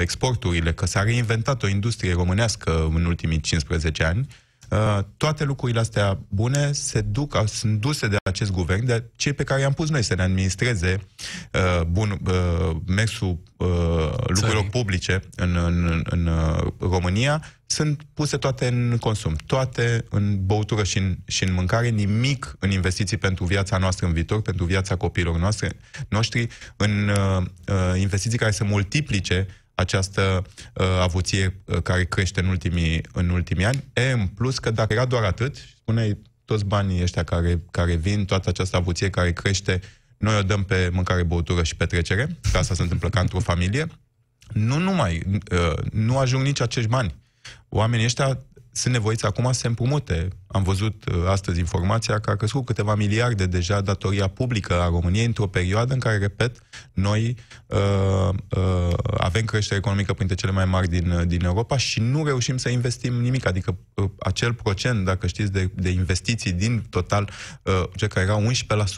exporturile, 0.00 0.72
că 0.72 0.86
s-a 0.86 1.02
reinventat 1.02 1.62
o 1.62 1.68
industrie 1.68 2.12
românească 2.12 2.90
în 2.94 3.04
ultimii 3.04 3.40
15 3.40 4.04
ani, 4.04 4.28
Uh, 4.70 4.98
toate 5.16 5.44
lucrurile 5.44 5.80
astea 5.80 6.18
bune 6.28 6.72
se 6.72 7.00
duc, 7.00 7.42
sunt 7.46 7.80
duse 7.80 8.06
de 8.08 8.16
acest 8.22 8.50
guvern, 8.50 8.84
de 8.84 9.04
cei 9.16 9.32
pe 9.32 9.44
care 9.44 9.60
i-am 9.60 9.72
pus 9.72 9.88
noi 9.90 10.02
să 10.02 10.14
ne 10.14 10.22
administreze 10.22 11.00
uh, 11.52 11.82
bun, 11.86 12.20
uh, 12.26 12.76
mersul 12.86 13.38
uh, 13.56 13.68
lucrurilor 14.08 14.54
Țării. 14.54 14.70
publice 14.70 15.20
în, 15.36 15.56
în, 15.56 16.02
în 16.04 16.26
uh, 16.26 16.72
România, 16.78 17.44
sunt 17.66 18.02
puse 18.14 18.36
toate 18.36 18.66
în 18.66 18.96
consum, 19.00 19.36
toate 19.46 20.04
în 20.10 20.46
băutură 20.46 20.82
și 20.82 20.98
în, 20.98 21.16
și 21.24 21.44
în 21.44 21.52
mâncare, 21.52 21.88
nimic 21.88 22.56
în 22.58 22.70
investiții 22.70 23.16
pentru 23.16 23.44
viața 23.44 23.78
noastră 23.78 24.06
în 24.06 24.12
viitor, 24.12 24.42
pentru 24.42 24.64
viața 24.64 24.96
copiilor 24.96 25.38
noastre, 25.38 25.72
noștri, 26.08 26.48
în 26.76 27.08
uh, 27.08 27.44
uh, 27.68 28.00
investiții 28.00 28.38
care 28.38 28.50
să 28.50 28.64
multiplice 28.64 29.46
această 29.78 30.44
uh, 30.74 30.86
avuție 31.00 31.60
uh, 31.64 31.82
care 31.82 32.04
crește 32.04 32.40
în 32.40 32.46
ultimii, 32.46 33.00
în 33.12 33.28
ultimii 33.28 33.64
ani. 33.64 33.84
E, 33.92 34.10
în 34.10 34.26
plus 34.26 34.58
că 34.58 34.70
dacă 34.70 34.92
era 34.92 35.04
doar 35.04 35.22
atât, 35.22 35.56
spuneai 35.76 36.18
toți 36.44 36.64
banii 36.64 37.02
ăștia 37.02 37.24
care, 37.24 37.62
care 37.70 37.94
vin, 37.94 38.24
toată 38.24 38.48
această 38.48 38.76
avuție 38.76 39.10
care 39.10 39.32
crește, 39.32 39.80
noi 40.18 40.36
o 40.36 40.42
dăm 40.42 40.64
pe 40.64 40.90
mâncare, 40.92 41.22
băutură 41.22 41.62
și 41.62 41.76
petrecere, 41.76 42.36
că 42.52 42.58
asta 42.58 42.74
se 42.74 42.82
întâmplă 42.82 43.08
ca 43.08 43.20
într-o 43.20 43.38
familie, 43.38 43.86
nu 44.52 44.78
numai, 44.78 45.22
uh, 45.52 45.78
nu 45.92 46.18
ajung 46.18 46.44
nici 46.44 46.60
acești 46.60 46.88
bani. 46.88 47.14
Oamenii 47.68 48.04
ăștia 48.04 48.38
sunt 48.72 48.92
nevoiți 48.92 49.24
acum 49.24 49.52
să 49.52 49.60
se 49.60 49.66
împrumute. 49.66 50.28
Am 50.48 50.62
văzut 50.62 51.04
uh, 51.04 51.24
astăzi 51.26 51.58
informația 51.58 52.18
că 52.18 52.30
a 52.30 52.36
crescut 52.36 52.64
câteva 52.64 52.94
miliarde 52.94 53.46
deja 53.46 53.80
datoria 53.80 54.28
publică 54.28 54.80
a 54.80 54.88
României 54.88 55.24
într-o 55.24 55.46
perioadă 55.46 55.92
în 55.92 55.98
care, 55.98 56.16
repet, 56.16 56.56
noi 56.92 57.36
uh, 57.66 58.28
uh, 58.56 58.94
avem 59.16 59.44
creștere 59.44 59.78
economică 59.78 60.12
printre 60.12 60.36
cele 60.36 60.52
mai 60.52 60.64
mari 60.64 60.88
din, 60.88 61.10
uh, 61.10 61.26
din 61.26 61.44
Europa 61.44 61.76
și 61.76 62.00
nu 62.00 62.24
reușim 62.24 62.56
să 62.56 62.68
investim 62.68 63.20
nimic. 63.20 63.46
Adică 63.46 63.78
uh, 63.94 64.04
acel 64.18 64.54
procent, 64.54 65.04
dacă 65.04 65.26
știți, 65.26 65.52
de, 65.52 65.70
de 65.74 65.88
investiții 65.88 66.52
din 66.52 66.86
total, 66.90 67.30
uh, 67.62 67.82
ce 67.96 68.06
care 68.06 68.26
era 68.26 68.42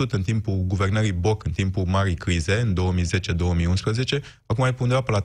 11% 0.07 0.11
în 0.11 0.23
timpul 0.23 0.65
guvernării 0.67 1.13
Boc, 1.13 1.45
în 1.45 1.53
timpul 1.53 1.85
marii 1.87 2.15
crize, 2.15 2.61
în 2.61 2.75
2010-2011, 4.19 4.21
acum 4.47 4.65
e 4.65 4.75
undeva 4.79 5.01
pe 5.01 5.11
la 5.11 5.25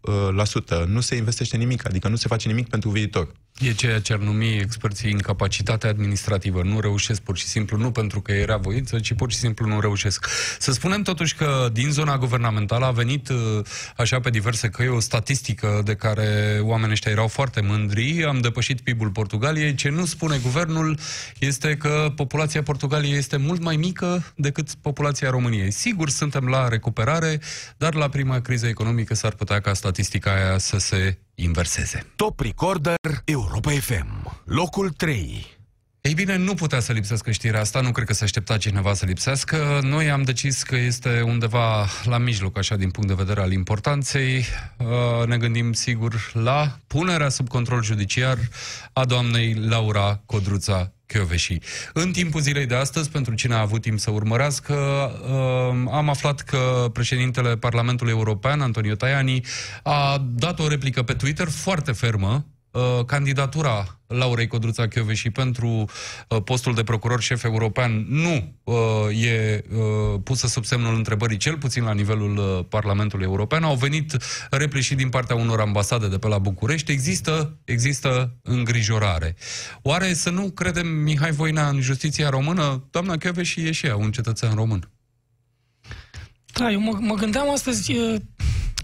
Uh, 0.00 0.86
nu 0.86 1.00
se 1.00 1.16
investește 1.16 1.56
nimic, 1.56 1.86
adică 1.86 2.08
nu 2.08 2.16
se 2.16 2.28
face 2.28 2.48
nimic 2.48 2.68
pentru 2.68 2.90
viitor. 2.90 3.32
E 3.58 3.72
ceea 3.72 4.00
ce 4.00 4.12
ar 4.12 4.18
numi 4.18 4.58
experții 4.58 5.10
incapacitate 5.10 5.35
administrativă. 5.86 6.62
Nu 6.62 6.80
reușesc 6.80 7.20
pur 7.20 7.36
și 7.36 7.44
simplu, 7.44 7.76
nu 7.76 7.90
pentru 7.90 8.20
că 8.20 8.32
era 8.32 8.56
voință, 8.56 8.98
ci 8.98 9.14
pur 9.14 9.30
și 9.30 9.36
simplu 9.36 9.66
nu 9.66 9.80
reușesc. 9.80 10.26
Să 10.58 10.72
spunem 10.72 11.02
totuși 11.02 11.34
că 11.34 11.68
din 11.72 11.90
zona 11.90 12.18
guvernamentală 12.18 12.84
a 12.84 12.90
venit 12.90 13.28
uh, 13.28 13.36
așa 13.96 14.20
pe 14.20 14.30
diverse 14.30 14.68
căi 14.68 14.88
o 14.88 15.00
statistică 15.00 15.80
de 15.84 15.94
care 15.94 16.58
oamenii 16.62 16.92
ăștia 16.92 17.10
erau 17.10 17.28
foarte 17.28 17.60
mândri. 17.60 18.24
Am 18.24 18.40
depășit 18.40 18.80
PIB-ul 18.80 19.10
Portugaliei. 19.10 19.74
Ce 19.74 19.88
nu 19.88 20.04
spune 20.04 20.38
guvernul 20.42 20.98
este 21.38 21.76
că 21.76 22.12
populația 22.16 22.62
Portugaliei 22.62 23.16
este 23.16 23.36
mult 23.36 23.62
mai 23.62 23.76
mică 23.76 24.24
decât 24.36 24.74
populația 24.74 25.30
României. 25.30 25.70
Sigur, 25.70 26.10
suntem 26.10 26.46
la 26.46 26.68
recuperare, 26.68 27.40
dar 27.76 27.94
la 27.94 28.08
prima 28.08 28.40
criză 28.40 28.66
economică 28.66 29.14
s-ar 29.14 29.32
putea 29.32 29.60
ca 29.60 29.72
statistica 29.74 30.30
aia 30.34 30.58
să 30.58 30.78
se 30.78 31.18
inverseze. 31.36 32.04
Top 32.16 32.40
Recorder 32.40 32.96
Europa 33.24 33.72
FM, 33.72 34.08
locul 34.44 34.92
3. 34.96 35.55
Ei 36.06 36.14
bine, 36.14 36.36
nu 36.36 36.54
putea 36.54 36.80
să 36.80 36.92
lipsească 36.92 37.30
știrea 37.30 37.60
asta, 37.60 37.80
nu 37.80 37.90
cred 37.90 38.06
că 38.06 38.12
se 38.12 38.24
aștepta 38.24 38.56
cineva 38.56 38.94
să 38.94 39.04
lipsească. 39.06 39.80
Noi 39.82 40.10
am 40.10 40.22
decis 40.22 40.62
că 40.62 40.76
este 40.76 41.20
undeva 41.20 41.86
la 42.04 42.18
mijloc, 42.18 42.58
așa, 42.58 42.76
din 42.76 42.90
punct 42.90 43.08
de 43.08 43.14
vedere 43.14 43.40
al 43.40 43.52
importanței. 43.52 44.44
Uh, 44.76 45.26
ne 45.26 45.36
gândim, 45.36 45.72
sigur, 45.72 46.30
la 46.32 46.78
punerea 46.86 47.28
sub 47.28 47.48
control 47.48 47.82
judiciar 47.82 48.38
a 48.92 49.04
doamnei 49.04 49.54
Laura 49.54 50.22
Codruța 50.26 50.92
Chioveși. 51.06 51.58
În 51.92 52.12
timpul 52.12 52.40
zilei 52.40 52.66
de 52.66 52.74
astăzi, 52.74 53.10
pentru 53.10 53.34
cine 53.34 53.54
a 53.54 53.60
avut 53.60 53.80
timp 53.80 53.98
să 53.98 54.10
urmărească, 54.10 54.74
uh, 54.74 55.92
am 55.92 56.08
aflat 56.08 56.40
că 56.40 56.90
președintele 56.92 57.56
Parlamentului 57.56 58.12
European, 58.12 58.60
Antonio 58.60 58.94
Tajani, 58.94 59.44
a 59.82 60.26
dat 60.34 60.58
o 60.58 60.68
replică 60.68 61.02
pe 61.02 61.12
Twitter 61.12 61.48
foarte 61.48 61.92
fermă, 61.92 62.46
Uh, 62.55 62.55
candidatura 63.06 63.96
Laurei 64.06 64.46
Codruța 64.46 64.88
și 65.12 65.30
pentru 65.30 65.68
uh, 66.28 66.42
postul 66.44 66.74
de 66.74 66.82
procuror 66.82 67.20
șef 67.20 67.44
european 67.44 68.06
nu 68.08 68.54
uh, 68.64 69.24
e 69.24 69.64
uh, 69.70 70.20
pusă 70.24 70.46
sub 70.46 70.64
semnul 70.64 70.94
întrebării, 70.94 71.36
cel 71.36 71.56
puțin 71.58 71.84
la 71.84 71.92
nivelul 71.92 72.36
uh, 72.36 72.64
Parlamentului 72.68 73.24
European. 73.24 73.62
Au 73.62 73.74
venit 73.74 74.16
replici 74.50 74.84
și 74.84 74.94
din 74.94 75.08
partea 75.08 75.36
unor 75.36 75.60
ambasade 75.60 76.08
de 76.08 76.18
pe 76.18 76.28
la 76.28 76.38
București. 76.38 76.92
Există, 76.92 77.58
există 77.64 78.36
îngrijorare. 78.42 79.36
Oare 79.82 80.12
să 80.14 80.30
nu 80.30 80.50
credem 80.50 80.86
Mihai 80.86 81.30
Voina 81.30 81.68
în 81.68 81.80
justiția 81.80 82.28
română? 82.28 82.86
Doamna 82.90 83.16
și 83.42 83.60
e 83.60 83.72
și 83.72 83.86
ea 83.86 83.96
un 83.96 84.10
cetățean 84.10 84.54
român. 84.54 84.90
Da, 86.52 86.70
eu 86.70 86.80
mă, 86.80 86.98
mă 87.00 87.14
gândeam 87.14 87.50
astăzi 87.50 87.92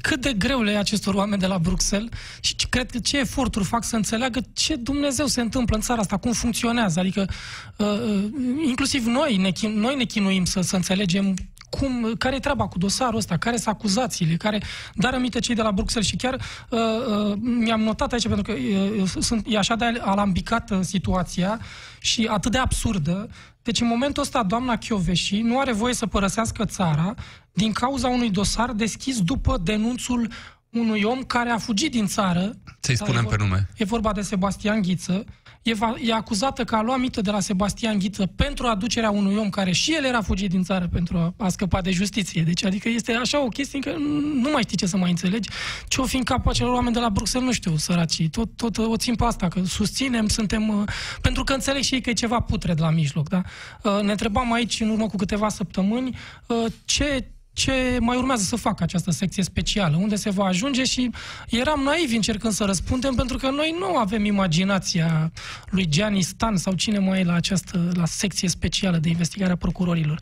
cât 0.03 0.21
de 0.21 0.33
greu 0.33 0.63
le 0.63 0.71
e 0.71 0.79
acestor 0.79 1.15
oameni 1.15 1.41
de 1.41 1.47
la 1.47 1.59
Bruxelles 1.59 2.11
și 2.41 2.55
cred 2.69 2.91
că 2.91 2.99
ce 2.99 3.19
eforturi 3.19 3.65
fac 3.65 3.85
să 3.85 3.97
înțeleagă 3.97 4.41
ce 4.53 4.77
Dumnezeu 4.77 5.27
se 5.27 5.41
întâmplă 5.41 5.77
în 5.77 5.83
țara 5.83 6.01
asta, 6.01 6.17
cum 6.17 6.33
funcționează. 6.33 7.01
Adică, 7.01 7.29
uh, 7.77 7.87
uh, 7.87 8.25
inclusiv 8.67 9.07
noi 9.07 9.37
ne, 9.37 9.51
noi 9.69 9.97
ne 9.97 10.05
chinuim 10.05 10.45
să, 10.45 10.61
să 10.61 10.77
înțelegem 10.77 11.35
cum, 11.79 12.15
care 12.19 12.37
e 12.37 12.39
treaba 12.39 12.69
cu 12.69 12.79
dosarul 12.79 13.17
ăsta, 13.17 13.37
care 13.37 13.57
sunt 13.57 13.75
acuzațiile, 13.75 14.37
care, 14.37 14.63
dar 14.95 15.15
aminte 15.15 15.39
cei 15.39 15.55
de 15.55 15.63
la 15.63 15.73
Bruxelles 15.73 16.09
și 16.09 16.17
chiar 16.17 16.35
uh, 16.35 16.79
uh, 16.81 17.37
mi-am 17.41 17.81
notat 17.81 18.13
aici 18.13 18.27
pentru 18.29 18.43
că 18.43 18.59
uh, 18.59 19.09
sunt, 19.21 19.47
e 19.49 19.59
așa 19.59 19.75
de 19.75 19.85
alambicată 20.01 20.83
situația 20.83 21.61
și 21.99 22.29
atât 22.31 22.53
de 22.53 22.59
absurdă. 22.59 23.29
Deci 23.63 23.81
în 23.81 23.87
momentul 23.87 24.23
ăsta 24.23 24.43
doamna 24.43 24.77
Chioveși 24.77 25.41
nu 25.41 25.59
are 25.59 25.73
voie 25.73 25.95
să 25.95 26.07
părăsească 26.07 26.65
țara 26.65 27.15
din 27.53 27.73
cauza 27.73 28.09
unui 28.09 28.31
dosar 28.31 28.71
deschis 28.71 29.21
după 29.21 29.59
denunțul 29.63 30.29
unui 30.73 31.03
om 31.03 31.23
care 31.23 31.51
a 31.51 31.59
fugit 31.59 31.91
din 31.91 32.07
țară. 32.07 32.53
Să-i 32.81 32.97
spunem 32.97 33.25
pe 33.25 33.37
nume. 33.39 33.69
E 33.77 33.85
vorba 33.85 34.13
de 34.13 34.21
Sebastian 34.21 34.83
Ghiță, 34.83 35.25
e, 35.63 35.75
va, 35.75 35.95
e 36.03 36.13
acuzată 36.13 36.65
că 36.65 36.77
a 36.77 36.83
luat 36.83 36.99
mită 36.99 37.21
de 37.21 37.31
la 37.31 37.41
Sebastian 37.41 37.99
Ghiță 37.99 38.27
pentru 38.27 38.67
aducerea 38.67 39.11
unui 39.11 39.37
om 39.37 39.51
care 39.51 39.73
și 39.73 39.95
el 39.95 40.05
era 40.05 40.23
fugit 40.23 40.51
din 40.51 40.63
țară 40.63 40.89
pentru 40.93 41.19
a, 41.19 41.35
a 41.37 41.49
scăpa 41.49 41.81
de 41.81 41.91
justiție. 41.91 42.43
Deci, 42.43 42.65
adică 42.65 42.89
este 42.89 43.13
așa 43.13 43.45
o 43.45 43.49
chestie 43.49 43.79
că 43.79 43.93
nu 44.35 44.51
mai 44.53 44.63
știi 44.63 44.77
ce 44.77 44.87
să 44.87 44.97
mai 44.97 45.11
înțelegi. 45.11 45.49
Ce 45.89 46.01
o 46.01 46.05
fi 46.05 46.17
în 46.17 46.23
capul 46.23 46.51
acelor 46.51 46.73
oameni 46.73 46.95
de 46.95 47.01
la 47.01 47.11
Bruxelles, 47.11 47.49
nu 47.49 47.55
știu, 47.55 47.77
săraci. 47.77 48.29
Tot, 48.29 48.57
tot 48.57 48.79
o 48.79 48.97
țin 48.97 49.15
pe 49.15 49.25
asta, 49.25 49.49
că 49.49 49.63
susținem, 49.65 50.29
suntem... 50.29 50.69
Uh, 50.69 50.85
pentru 51.21 51.45
că 51.45 51.53
înțeleg 51.53 51.83
și 51.83 51.95
ei 51.95 52.01
că 52.01 52.11
e 52.11 52.13
ceva 52.13 52.41
putred 52.41 52.81
la 52.81 52.91
mijloc, 52.91 53.29
da? 53.29 53.43
Uh, 53.83 54.03
ne 54.03 54.11
întrebam 54.11 54.53
aici, 54.53 54.81
în 54.81 54.89
urmă 54.89 55.07
cu 55.07 55.17
câteva 55.17 55.49
săptămâni, 55.49 56.17
uh, 56.47 56.65
ce 56.85 57.32
ce 57.53 57.97
mai 58.01 58.17
urmează 58.17 58.43
să 58.43 58.57
facă 58.57 58.83
această 58.83 59.11
secție 59.11 59.43
specială, 59.43 59.97
unde 59.97 60.17
se 60.17 60.31
va 60.31 60.45
ajunge 60.45 60.85
și 60.85 61.11
eram 61.49 61.81
naivi 61.81 62.15
încercând 62.15 62.53
să 62.53 62.65
răspundem, 62.65 63.15
pentru 63.15 63.37
că 63.37 63.51
noi 63.51 63.77
nu 63.79 63.97
avem 63.97 64.25
imaginația 64.25 65.33
lui 65.71 65.89
Gianni 65.89 66.23
Stan 66.23 66.57
sau 66.57 66.73
cine 66.73 66.99
mai 66.99 67.21
e 67.21 67.25
la 67.25 67.35
această 67.35 67.93
la 67.95 68.07
secție 68.07 68.49
specială 68.49 68.97
de 68.97 69.09
investigare 69.09 69.53
a 69.53 69.57
procurorilor. 69.57 70.21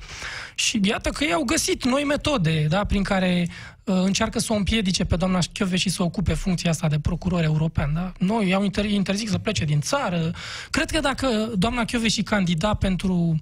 Și 0.54 0.80
iată 0.82 1.08
că 1.08 1.24
ei 1.24 1.32
au 1.32 1.42
găsit 1.42 1.84
noi 1.84 2.04
metode, 2.04 2.66
da, 2.68 2.84
prin 2.84 3.02
care 3.02 3.48
uh, 3.84 3.94
încearcă 4.04 4.38
să 4.38 4.52
o 4.52 4.56
împiedice 4.56 5.04
pe 5.04 5.16
doamna 5.16 5.40
Șchiove 5.40 5.76
și 5.76 5.88
să 5.88 6.02
ocupe 6.02 6.34
funcția 6.34 6.70
asta 6.70 6.88
de 6.88 6.98
procuror 6.98 7.42
european. 7.42 7.94
Da? 7.94 8.12
Noi 8.18 8.48
i-au 8.48 8.68
inter- 8.70 8.90
interzic 8.90 9.28
să 9.28 9.38
plece 9.38 9.64
din 9.64 9.80
țară. 9.80 10.30
Cred 10.70 10.90
că 10.90 11.00
dacă 11.00 11.50
doamna 11.56 11.80
Șchiove 11.86 12.08
și 12.08 12.22
candida 12.22 12.74
pentru 12.74 13.36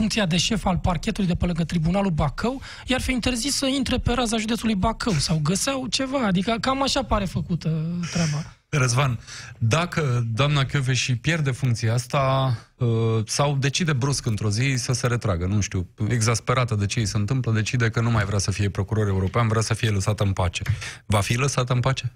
funcția 0.00 0.26
de 0.26 0.36
șef 0.36 0.64
al 0.64 0.78
parchetului 0.78 1.28
de 1.28 1.34
pe 1.34 1.46
lângă 1.46 1.64
Tribunalul 1.64 2.10
Bacău, 2.10 2.60
iar 2.86 3.00
fi 3.00 3.12
interzis 3.12 3.56
să 3.56 3.66
intre 3.66 3.98
pe 3.98 4.12
raza 4.12 4.36
județului 4.36 4.74
Bacău 4.74 5.12
sau 5.12 5.40
găseau 5.42 5.86
ceva, 5.86 6.26
adică 6.26 6.56
cam 6.60 6.82
așa 6.82 7.02
pare 7.02 7.24
făcută 7.24 7.68
treaba. 8.12 8.54
Răzvan, 8.68 9.18
dacă 9.58 10.26
doamna 10.34 10.66
și 10.92 11.16
pierde 11.16 11.50
funcția 11.50 11.92
asta 11.92 12.54
uh, 12.76 12.88
sau 13.26 13.56
decide 13.56 13.92
brusc 13.92 14.26
într-o 14.26 14.50
zi 14.50 14.74
să 14.76 14.92
se 14.92 15.06
retragă, 15.06 15.46
nu 15.46 15.60
știu, 15.60 15.88
exasperată 16.08 16.74
de 16.74 16.86
ce 16.86 16.98
îi 16.98 17.06
se 17.06 17.16
întâmplă, 17.16 17.52
decide 17.52 17.90
că 17.90 18.00
nu 18.00 18.10
mai 18.10 18.24
vrea 18.24 18.38
să 18.38 18.50
fie 18.50 18.68
procuror 18.68 19.06
european, 19.06 19.48
vrea 19.48 19.62
să 19.62 19.74
fie 19.74 19.90
lăsată 19.90 20.22
în 20.22 20.32
pace. 20.32 20.62
Va 21.06 21.20
fi 21.20 21.34
lăsată 21.34 21.72
în 21.72 21.80
pace? 21.80 22.12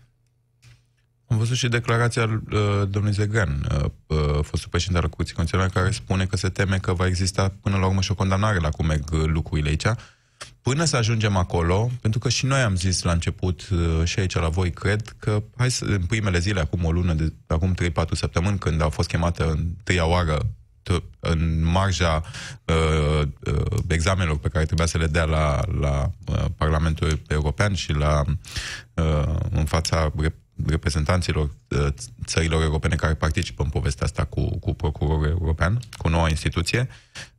Am 1.27 1.39
văzut 1.39 1.57
și 1.57 1.69
declarația 1.69 2.23
uh, 2.23 2.61
domnului 2.89 3.13
Zegran, 3.13 3.67
uh, 3.71 3.85
uh, 4.07 4.39
fostul 4.43 4.71
președinte 4.71 5.03
al 5.03 5.09
Curții 5.09 5.35
Constituționale, 5.35 5.81
care 5.81 5.91
spune 5.91 6.27
că 6.27 6.37
se 6.37 6.49
teme 6.49 6.79
că 6.79 6.93
va 6.93 7.07
exista 7.07 7.55
până 7.61 7.77
la 7.77 7.87
urmă 7.87 8.01
și 8.01 8.11
o 8.11 8.15
condamnare 8.15 8.59
la 8.59 8.69
cum 8.69 8.87
merg 8.87 9.11
uh, 9.13 9.25
lucrurile 9.25 9.69
aici. 9.69 9.87
Până 10.63 10.85
să 10.85 10.97
ajungem 10.97 11.37
acolo, 11.37 11.91
pentru 12.01 12.21
că 12.21 12.29
și 12.29 12.47
noi 12.47 12.61
am 12.61 12.77
zis 12.77 13.03
la 13.03 13.13
început, 13.13 13.69
uh, 13.69 14.05
și 14.05 14.19
aici 14.19 14.35
la 14.35 14.49
voi, 14.49 14.71
cred 14.71 15.15
că 15.19 15.43
hai 15.57 15.71
să, 15.71 15.85
în 15.85 16.05
primele 16.05 16.39
zile, 16.39 16.61
acum 16.61 16.85
o 16.85 16.93
lună, 16.93 17.13
de, 17.13 17.33
acum 17.47 17.75
3-4 17.75 18.09
săptămâni, 18.13 18.59
când 18.59 18.81
au 18.81 18.91
fost 18.91 19.09
chemată 19.09 19.45
în 19.51 19.59
întâia 19.77 20.07
oară 20.07 20.39
t- 20.91 21.03
în 21.21 21.65
marja 21.65 22.23
uh, 22.65 23.29
uh, 23.47 23.79
examenelor 23.89 24.39
pe 24.39 24.49
care 24.49 24.65
trebuia 24.65 24.87
să 24.87 24.99
le 24.99 25.07
dea 25.07 25.25
la, 25.25 25.61
la 25.81 26.11
uh, 26.27 26.45
Parlamentul 26.57 27.23
European 27.29 27.75
și 27.75 27.93
la 27.93 28.23
uh, 28.95 29.35
în 29.51 29.65
fața 29.65 30.13
rep- 30.23 30.44
reprezentanților 30.67 31.51
uh, 31.69 31.87
țărilor 32.25 32.63
europene 32.63 32.95
care 32.95 33.15
participă 33.15 33.63
în 33.63 33.69
povestea 33.69 34.07
asta 34.07 34.25
cu, 34.25 34.59
cu 34.59 34.75
procurorul 34.75 35.27
european, 35.27 35.81
cu 35.97 36.09
noua 36.09 36.29
instituție, 36.29 36.89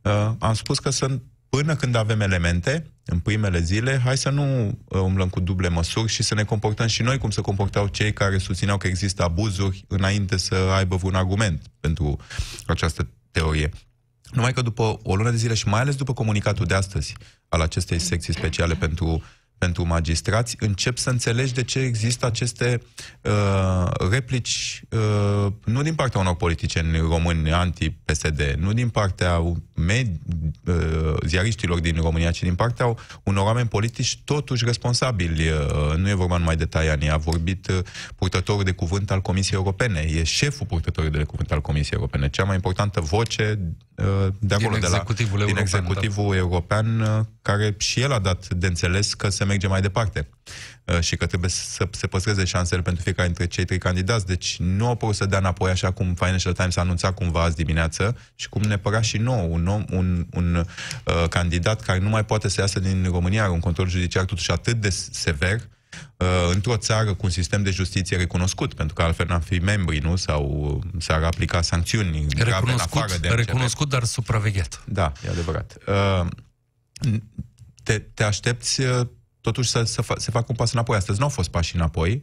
uh, 0.02 0.30
am 0.38 0.54
spus 0.54 0.78
că 0.78 0.90
sunt 0.90 1.22
până 1.48 1.76
când 1.76 1.94
avem 1.94 2.20
elemente, 2.20 2.90
în 3.04 3.18
primele 3.18 3.60
zile, 3.60 4.00
hai 4.04 4.16
să 4.16 4.30
nu 4.30 4.66
uh, 4.68 5.00
umblăm 5.00 5.28
cu 5.28 5.40
duble 5.40 5.68
măsuri 5.68 6.12
și 6.12 6.22
să 6.22 6.34
ne 6.34 6.44
comportăm 6.44 6.86
și 6.86 7.02
noi 7.02 7.18
cum 7.18 7.30
se 7.30 7.40
comportau 7.40 7.86
cei 7.86 8.12
care 8.12 8.38
susțineau 8.38 8.78
că 8.78 8.86
există 8.86 9.22
abuzuri 9.22 9.84
înainte 9.88 10.36
să 10.36 10.54
aibă 10.54 10.96
vreun 10.96 11.14
argument 11.14 11.62
pentru 11.80 12.16
această 12.66 13.08
teorie. 13.30 13.70
Numai 14.30 14.52
că 14.52 14.62
după 14.62 14.98
o 15.02 15.16
lună 15.16 15.30
de 15.30 15.36
zile 15.36 15.54
și 15.54 15.68
mai 15.68 15.80
ales 15.80 15.94
după 15.94 16.12
comunicatul 16.12 16.66
de 16.66 16.74
astăzi 16.74 17.14
al 17.48 17.60
acestei 17.60 17.98
secții 17.98 18.32
speciale 18.32 18.74
pentru 18.74 19.22
pentru 19.58 19.86
magistrați, 19.86 20.56
încep 20.58 20.98
să 20.98 21.10
înțelegi 21.10 21.54
de 21.54 21.62
ce 21.62 21.78
există 21.78 22.26
aceste 22.26 22.82
uh, 23.20 23.90
replici, 24.10 24.82
uh, 24.90 25.52
nu 25.64 25.82
din 25.82 25.94
partea 25.94 26.20
unor 26.20 26.36
politicieni 26.36 26.98
români 26.98 27.52
anti-PSD, 27.52 28.54
nu 28.58 28.72
din 28.72 28.88
partea 28.88 29.56
med- 29.74 30.20
uh, 30.64 31.14
ziariștilor 31.26 31.80
din 31.80 31.96
România, 32.00 32.30
ci 32.30 32.42
din 32.42 32.54
partea 32.54 32.94
unor 33.22 33.44
oameni 33.44 33.68
politici 33.68 34.20
totuși 34.24 34.64
responsabili. 34.64 35.48
Uh, 35.48 35.96
nu 35.96 36.08
e 36.08 36.14
vorba 36.14 36.36
numai 36.36 36.56
de 36.56 36.66
Tajani, 36.66 37.10
a 37.10 37.16
vorbit 37.16 37.68
uh, 37.68 37.78
purtătorul 38.16 38.64
de 38.64 38.72
cuvânt 38.72 39.10
al 39.10 39.20
Comisiei 39.20 39.58
Europene, 39.58 40.00
e 40.00 40.22
șeful 40.22 40.66
purtătorului 40.66 41.18
de 41.18 41.24
cuvânt 41.24 41.52
al 41.52 41.60
Comisiei 41.60 41.98
Europene, 41.98 42.28
cea 42.28 42.44
mai 42.44 42.54
importantă 42.54 43.00
voce 43.00 43.58
uh, 43.94 44.04
de 44.38 44.54
acolo, 44.54 44.70
din 44.70 44.80
de 44.80 44.86
la, 44.86 44.96
executivul 44.96 45.38
din 45.38 45.56
european, 45.56 45.62
executivul 45.62 46.30
da. 46.30 46.36
european, 46.36 47.00
uh, 47.00 47.20
care 47.42 47.74
și 47.78 48.00
el 48.00 48.12
a 48.12 48.18
dat 48.18 48.54
de 48.54 48.66
înțeles 48.66 49.14
că 49.14 49.28
se 49.28 49.44
merge 49.46 49.66
mai 49.66 49.80
departe 49.80 50.28
uh, 50.84 51.00
și 51.00 51.16
că 51.16 51.26
trebuie 51.26 51.50
să 51.50 51.88
se 51.90 52.06
păstreze 52.06 52.44
șansele 52.44 52.82
pentru 52.82 53.02
fiecare 53.02 53.26
dintre 53.26 53.46
cei 53.46 53.64
trei 53.64 53.78
candidați. 53.78 54.26
Deci 54.26 54.56
nu 54.58 54.86
au 54.86 54.96
putut 54.96 55.14
să 55.14 55.26
dea 55.26 55.38
înapoi 55.38 55.70
așa 55.70 55.90
cum 55.90 56.14
Financial 56.14 56.52
Times 56.52 56.76
a 56.76 56.80
anunțat 56.80 57.14
cumva 57.14 57.42
azi 57.42 57.56
dimineață 57.56 58.16
și 58.34 58.48
cum 58.48 58.62
ne 58.62 58.78
părea 58.78 59.00
și 59.00 59.16
nou 59.16 59.52
un, 59.52 59.66
om, 59.66 59.84
un, 59.90 60.26
un 60.32 60.54
uh, 60.54 61.28
candidat 61.28 61.80
care 61.80 61.98
nu 61.98 62.08
mai 62.08 62.24
poate 62.24 62.48
să 62.48 62.60
iasă 62.60 62.80
din 62.80 63.08
România, 63.10 63.42
are 63.42 63.52
un 63.52 63.60
control 63.60 63.88
judiciar 63.88 64.24
totuși 64.24 64.50
atât 64.50 64.80
de 64.80 64.90
sever, 64.90 65.60
uh, 66.16 66.26
într-o 66.52 66.76
țară 66.76 67.14
cu 67.14 67.20
un 67.22 67.30
sistem 67.30 67.62
de 67.62 67.70
justiție 67.70 68.16
recunoscut, 68.16 68.74
pentru 68.74 68.94
că 68.94 69.02
altfel 69.02 69.26
n-am 69.26 69.40
fi 69.40 69.58
membri, 69.58 69.98
nu? 69.98 70.16
Sau 70.16 70.80
uh, 70.84 71.00
s-ar 71.00 71.22
aplica 71.22 71.62
sancțiuni 71.62 72.26
grave 72.28 72.50
în 72.50 72.54
Recunoscut, 72.54 73.02
afară 73.02 73.18
de 73.20 73.28
MCV. 73.28 73.36
recunoscut, 73.36 73.88
dar 73.88 74.04
supravegheat. 74.04 74.82
Da, 74.86 75.12
e 75.26 75.28
adevărat. 75.28 75.76
Uh, 75.86 76.26
te, 77.82 77.98
te 77.98 78.24
aștepți 78.24 78.80
uh, 78.80 79.06
totuși 79.46 79.70
să, 79.70 79.82
să 79.82 80.02
fa- 80.02 80.16
se 80.16 80.30
facă 80.30 80.46
un 80.48 80.54
pas 80.54 80.72
înapoi. 80.72 80.96
Astăzi 80.96 81.18
nu 81.18 81.24
au 81.24 81.30
fost 81.30 81.50
pași 81.50 81.76
înapoi 81.76 82.22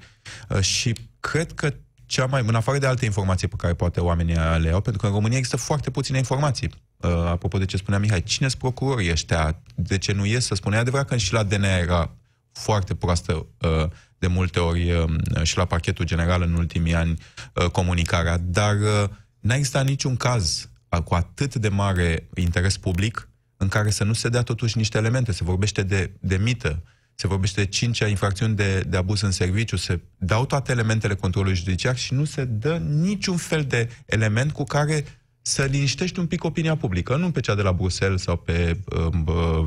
uh, 0.50 0.60
și 0.60 0.96
cred 1.20 1.52
că 1.52 1.74
cea 2.06 2.26
mai, 2.26 2.44
în 2.48 2.56
afară 2.56 2.78
de 2.78 2.86
alte 2.86 3.06
informații 3.06 3.48
pe 3.48 3.56
care 3.58 3.74
poate 3.74 4.00
oamenii 4.00 4.36
le 4.36 4.72
au, 4.74 4.82
pentru 4.82 5.02
că 5.02 5.08
în 5.08 5.14
România 5.14 5.38
există 5.38 5.58
foarte 5.58 5.90
puține 5.92 6.18
informații. 6.18 6.70
Uh, 6.98 7.12
apropo 7.12 7.58
de 7.58 7.66
ce 7.66 7.78
spunea 7.78 8.00
Mihai, 8.00 8.24
cine 8.24 8.48
sunt 8.48 8.62
procurorii 8.62 9.12
ăștia? 9.12 9.62
De 9.76 9.98
ce 9.98 10.12
nu 10.12 10.26
ies 10.26 10.46
să 10.46 10.56
spune? 10.56 10.76
E 10.76 10.80
adevărat 10.80 11.08
că 11.08 11.18
și 11.18 11.34
la 11.34 11.44
DNA 11.44 11.78
era 11.78 12.16
foarte 12.52 12.96
proastă 12.96 13.34
uh, 13.34 13.86
de 14.18 14.28
multe 14.28 14.60
ori 14.60 14.92
uh, 14.92 15.10
și 15.44 15.58
la 15.58 15.66
parchetul 15.66 16.06
general 16.06 16.42
în 16.42 16.54
ultimii 16.54 16.96
ani 16.96 17.18
uh, 17.54 17.66
comunicarea, 17.66 18.38
dar 18.38 18.76
uh, 18.76 19.10
n-a 19.40 19.56
existat 19.56 19.86
niciun 19.86 20.16
caz 20.16 20.70
uh, 20.90 21.00
cu 21.00 21.14
atât 21.14 21.56
de 21.56 21.70
mare 21.70 22.30
interes 22.36 22.78
public 22.78 23.28
în 23.58 23.68
care 23.68 23.90
să 23.90 24.04
nu 24.04 24.14
se 24.14 24.30
dea 24.30 24.42
totuși 24.42 24.78
niște 24.78 24.98
elemente. 24.98 25.32
Se 25.32 25.44
vorbește 25.44 25.84
de, 25.84 26.12
de 26.20 26.38
mită, 26.38 26.84
se 27.16 27.28
vorbește 27.28 27.62
de 27.64 27.70
cincea 27.70 28.08
infracțiuni 28.08 28.56
de, 28.56 28.80
de 28.80 28.98
abuz 28.98 29.22
în 29.22 29.32
serviciu, 29.32 29.76
se 29.76 30.00
dau 30.18 30.46
toate 30.46 30.72
elementele 30.72 31.16
controlului 31.16 31.56
judiciar 31.56 31.98
și 31.98 32.14
nu 32.14 32.24
se 32.24 32.46
dă 32.46 32.78
niciun 32.78 33.38
fel 33.38 33.64
de 33.64 33.90
element 34.06 34.52
cu 34.52 34.64
care 34.64 35.06
să 35.42 35.64
liniștești 35.64 36.20
un 36.20 36.28
pic 36.28 36.44
opinia 36.44 36.76
publică, 36.76 37.16
nu 37.16 37.32
pe 37.32 37.40
cea 37.40 37.56
de 37.56 37.62
la 37.62 37.72
Bruxelles 37.72 38.22
sau 38.22 38.38
pe 38.38 38.80
um, 38.96 39.26
uh, 39.28 39.66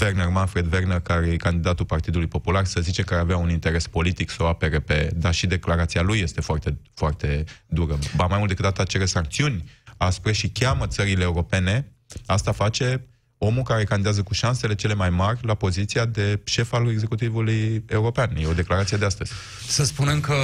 Werner, 0.00 0.28
Manfred 0.28 0.72
Werner, 0.72 1.00
care 1.00 1.26
e 1.26 1.36
candidatul 1.36 1.84
Partidului 1.84 2.26
Popular, 2.26 2.64
să 2.64 2.80
zice 2.80 3.02
că 3.02 3.14
avea 3.14 3.36
un 3.36 3.50
interes 3.50 3.86
politic 3.86 4.30
să 4.30 4.42
o 4.42 4.46
apere 4.46 4.80
pe... 4.80 5.10
Dar 5.16 5.34
și 5.34 5.46
declarația 5.46 6.02
lui 6.02 6.18
este 6.18 6.40
foarte, 6.40 6.78
foarte 6.94 7.44
dură. 7.66 7.98
Ba 8.16 8.26
mai 8.26 8.38
mult 8.38 8.48
decât 8.48 8.64
data 8.64 8.84
cere 8.84 9.04
sancțiuni 9.04 9.70
aspre 9.96 10.32
și 10.32 10.48
cheamă 10.48 10.86
țările 10.86 11.22
europene. 11.22 11.92
Asta 12.26 12.52
face 12.52 13.06
omul 13.44 13.62
care 13.62 13.84
candidează 13.84 14.22
cu 14.22 14.34
șansele 14.34 14.74
cele 14.74 14.94
mai 14.94 15.10
mari 15.10 15.38
la 15.42 15.54
poziția 15.54 16.04
de 16.04 16.40
șef 16.44 16.72
al 16.72 16.88
executivului 16.90 17.84
european. 17.88 18.30
E 18.38 18.46
o 18.46 18.52
declarație 18.52 18.96
de 18.96 19.04
astăzi. 19.04 19.32
Să 19.66 19.84
spunem 19.84 20.20
că 20.20 20.34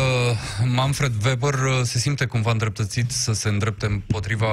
Manfred 0.75 1.13
Weber 1.25 1.55
uh, 1.55 1.81
se 1.83 1.99
simte 1.99 2.25
cumva 2.25 2.51
îndreptățit 2.51 3.11
să 3.11 3.33
se 3.33 3.49
îndrepte 3.49 3.87
împotriva, 3.87 4.47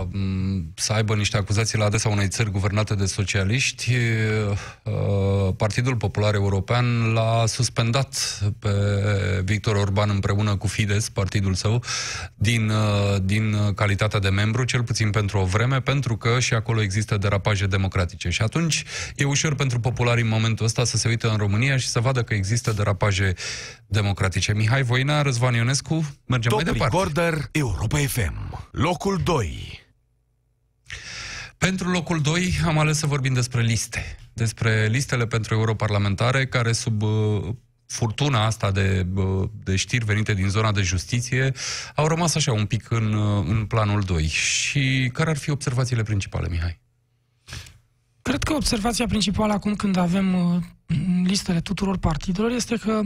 m, 0.00 0.72
să 0.74 0.92
aibă 0.92 1.14
niște 1.14 1.36
acuzații 1.36 1.78
la 1.78 1.84
adresa 1.84 2.08
unei 2.08 2.28
țări 2.28 2.50
guvernate 2.50 2.94
de 2.94 3.06
socialiști. 3.06 3.92
Uh, 4.82 5.54
Partidul 5.56 5.96
Popular 5.96 6.34
European 6.34 7.12
l-a 7.12 7.44
suspendat 7.46 8.40
pe 8.58 8.70
Victor 9.44 9.76
Orban 9.76 10.10
împreună 10.10 10.56
cu 10.56 10.66
Fides, 10.66 11.08
partidul 11.08 11.54
său, 11.54 11.82
din, 12.34 12.68
uh, 12.68 13.16
din 13.22 13.72
calitatea 13.74 14.18
de 14.18 14.28
membru, 14.28 14.64
cel 14.64 14.82
puțin 14.82 15.10
pentru 15.10 15.38
o 15.38 15.44
vreme, 15.44 15.80
pentru 15.80 16.16
că 16.16 16.40
și 16.40 16.54
acolo 16.54 16.82
există 16.82 17.16
derapaje 17.16 17.66
democratice. 17.66 17.90
Și 18.28 18.42
atunci 18.42 18.84
e 19.16 19.24
ușor 19.24 19.54
pentru 19.54 19.80
popularii 19.80 20.22
în 20.22 20.28
momentul 20.28 20.64
ăsta 20.64 20.84
să 20.84 20.96
se 20.96 21.08
uită 21.08 21.30
în 21.30 21.36
România 21.36 21.76
și 21.76 21.88
să 21.88 22.00
vadă 22.00 22.22
că 22.22 22.34
există 22.34 22.72
derapaje 22.72 23.34
democratice. 23.86 24.54
Mihai 24.54 24.82
Voina, 24.82 25.22
Răzvan 25.22 25.54
Ionescu, 25.54 26.16
mergem 26.26 26.50
Top 26.50 26.62
mai 26.62 26.72
departe. 26.72 26.96
Recorder 26.96 27.48
Europa 27.52 27.98
FM. 27.98 28.68
Locul 28.70 29.20
2. 29.24 29.80
Pentru 31.58 31.90
locul 31.90 32.20
2 32.20 32.60
am 32.66 32.78
ales 32.78 32.98
să 32.98 33.06
vorbim 33.06 33.32
despre 33.32 33.60
liste. 33.60 34.16
Despre 34.32 34.86
listele 34.86 35.26
pentru 35.26 35.54
europarlamentare 35.54 36.46
care 36.46 36.72
sub 36.72 37.02
uh, 37.02 37.48
furtuna 37.86 38.44
asta 38.46 38.70
de, 38.70 39.06
uh, 39.14 39.48
de 39.64 39.76
știri 39.76 40.04
venite 40.04 40.34
din 40.34 40.48
zona 40.48 40.72
de 40.72 40.82
justiție 40.82 41.52
au 41.94 42.06
rămas 42.06 42.34
așa 42.34 42.52
un 42.52 42.66
pic 42.66 42.90
în, 42.90 43.12
uh, 43.12 43.44
în 43.48 43.64
planul 43.64 44.00
2. 44.00 44.26
Și 44.26 45.10
care 45.12 45.30
ar 45.30 45.36
fi 45.36 45.50
observațiile 45.50 46.02
principale, 46.02 46.48
Mihai? 46.48 46.80
Cred 48.22 48.42
că 48.42 48.52
observația 48.52 49.06
principală 49.06 49.52
acum 49.52 49.74
când 49.74 49.96
avem 49.96 50.34
uh, 50.34 50.62
listele 51.24 51.60
tuturor 51.60 51.98
partidelor 51.98 52.50
este 52.50 52.76
că 52.76 53.02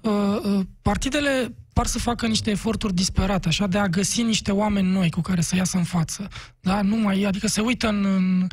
uh, 0.00 0.40
uh, 0.42 0.60
partidele 0.82 1.54
par 1.72 1.86
să 1.86 1.98
facă 1.98 2.26
niște 2.26 2.50
eforturi 2.50 2.94
disperate, 2.94 3.48
așa, 3.48 3.66
de 3.66 3.78
a 3.78 3.88
găsi 3.88 4.22
niște 4.22 4.52
oameni 4.52 4.88
noi 4.88 5.10
cu 5.10 5.20
care 5.20 5.40
să 5.40 5.56
iasă 5.56 5.76
în 5.76 5.84
față. 5.84 6.28
Da? 6.60 6.82
Nu 6.82 6.96
mai, 6.96 7.22
adică 7.22 7.46
se 7.46 7.60
uită 7.60 7.88
în, 7.88 8.04
în, 8.04 8.46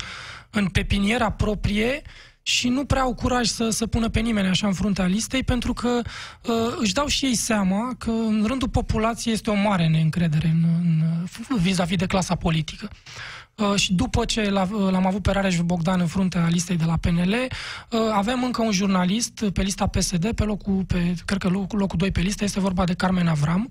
în 0.49 0.67
pepiniera 0.67 1.31
proprie 1.31 2.01
și 2.47 2.69
nu 2.69 2.85
prea 2.85 3.01
au 3.01 3.13
curaj 3.13 3.47
să, 3.47 3.69
să 3.69 3.87
pună 3.87 4.09
pe 4.09 4.19
nimeni 4.19 4.47
așa 4.47 4.67
în 4.67 4.73
fruntea 4.73 5.05
listei, 5.05 5.43
pentru 5.43 5.73
că 5.73 6.01
uh, 6.43 6.75
își 6.79 6.93
dau 6.93 7.07
și 7.07 7.25
ei 7.25 7.35
seama 7.35 7.95
că 7.97 8.09
în 8.09 8.43
rândul 8.47 8.69
populației 8.69 9.33
este 9.33 9.49
o 9.49 9.55
mare 9.55 9.87
neîncredere 9.87 10.47
în, 10.47 10.63
în, 11.49 11.57
vis-a-vis 11.57 11.97
de 11.97 12.05
clasa 12.05 12.35
politică. 12.35 12.89
Uh, 13.55 13.75
și 13.75 13.93
după 13.93 14.25
ce 14.25 14.49
l-a- 14.49 14.69
uh, 14.71 14.91
l-am 14.91 15.05
avut 15.05 15.21
pe 15.21 15.31
Rareș 15.31 15.59
Bogdan 15.59 15.99
în 15.99 16.07
fruntea 16.07 16.47
listei 16.47 16.77
de 16.77 16.85
la 16.85 16.97
PNL, 16.97 17.33
uh, 17.33 17.99
avem 18.13 18.43
încă 18.43 18.61
un 18.61 18.71
jurnalist 18.71 19.45
pe 19.53 19.61
lista 19.61 19.87
PSD, 19.87 20.31
pe 20.31 20.43
locul, 20.43 20.83
pe, 20.87 21.13
cred 21.25 21.39
că 21.39 21.47
locul, 21.47 21.79
locul 21.79 21.97
2 21.97 22.11
pe 22.11 22.21
listă, 22.21 22.43
este 22.43 22.59
vorba 22.59 22.85
de 22.85 22.93
Carmen 22.93 23.27
Avram. 23.27 23.69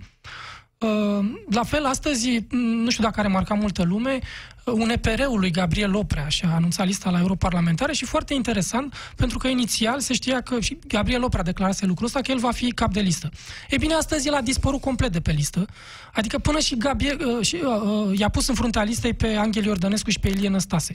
Uh, 0.79 1.31
La 1.51 1.63
fel, 1.63 1.85
astăzi, 1.85 2.37
m, 2.51 2.57
nu 2.57 2.91
știu 2.91 3.05
dacă 3.05 3.21
are 3.21 3.29
marcat 3.29 3.59
multă 3.59 3.83
lume, 3.83 4.19
uh, 4.67 4.75
un 4.75 4.91
EPR-ul 4.91 5.39
lui 5.39 5.51
Gabriel 5.51 5.95
Oprea 5.95 6.29
și 6.29 6.45
a 6.45 6.55
anunțat 6.55 6.87
lista 6.87 7.11
la 7.11 7.19
europarlamentare 7.19 7.93
și 7.93 8.05
foarte 8.05 8.35
interesant, 8.35 8.95
pentru 9.17 9.39
că 9.39 9.49
inițial 9.49 10.01
se 10.01 10.15
știa 10.15 10.41
că 10.41 10.61
și 10.61 10.79
Gabriel 10.87 11.23
Oprea 11.23 11.43
declarase 11.43 11.87
lucrul 11.87 12.07
ăsta, 12.07 12.21
că 12.21 12.31
el 12.31 12.39
va 12.39 12.51
fi 12.51 12.71
cap 12.71 12.93
de 12.93 13.01
listă. 13.01 13.31
E 13.71 13.77
bine, 13.77 13.95
astăzi 13.95 14.27
el 14.27 14.35
a 14.35 14.41
dispărut 14.41 14.81
complet 14.81 15.13
de 15.13 15.21
pe 15.21 15.33
listă, 15.33 15.67
adică 16.13 16.39
până 16.39 16.59
și 16.59 16.77
Gabriel, 16.77 17.21
uh, 17.27 17.47
și, 17.47 17.55
uh, 17.65 18.09
uh, 18.09 18.19
i-a 18.19 18.29
pus 18.29 18.49
în 18.49 18.55
fruntea 18.55 18.83
listei 18.83 19.15
pe 19.15 19.35
Angel 19.35 19.65
Iordănescu 19.65 20.11
și 20.11 20.21
pe 20.21 20.29
Ilie 20.29 20.49
Năstase. 20.49 20.95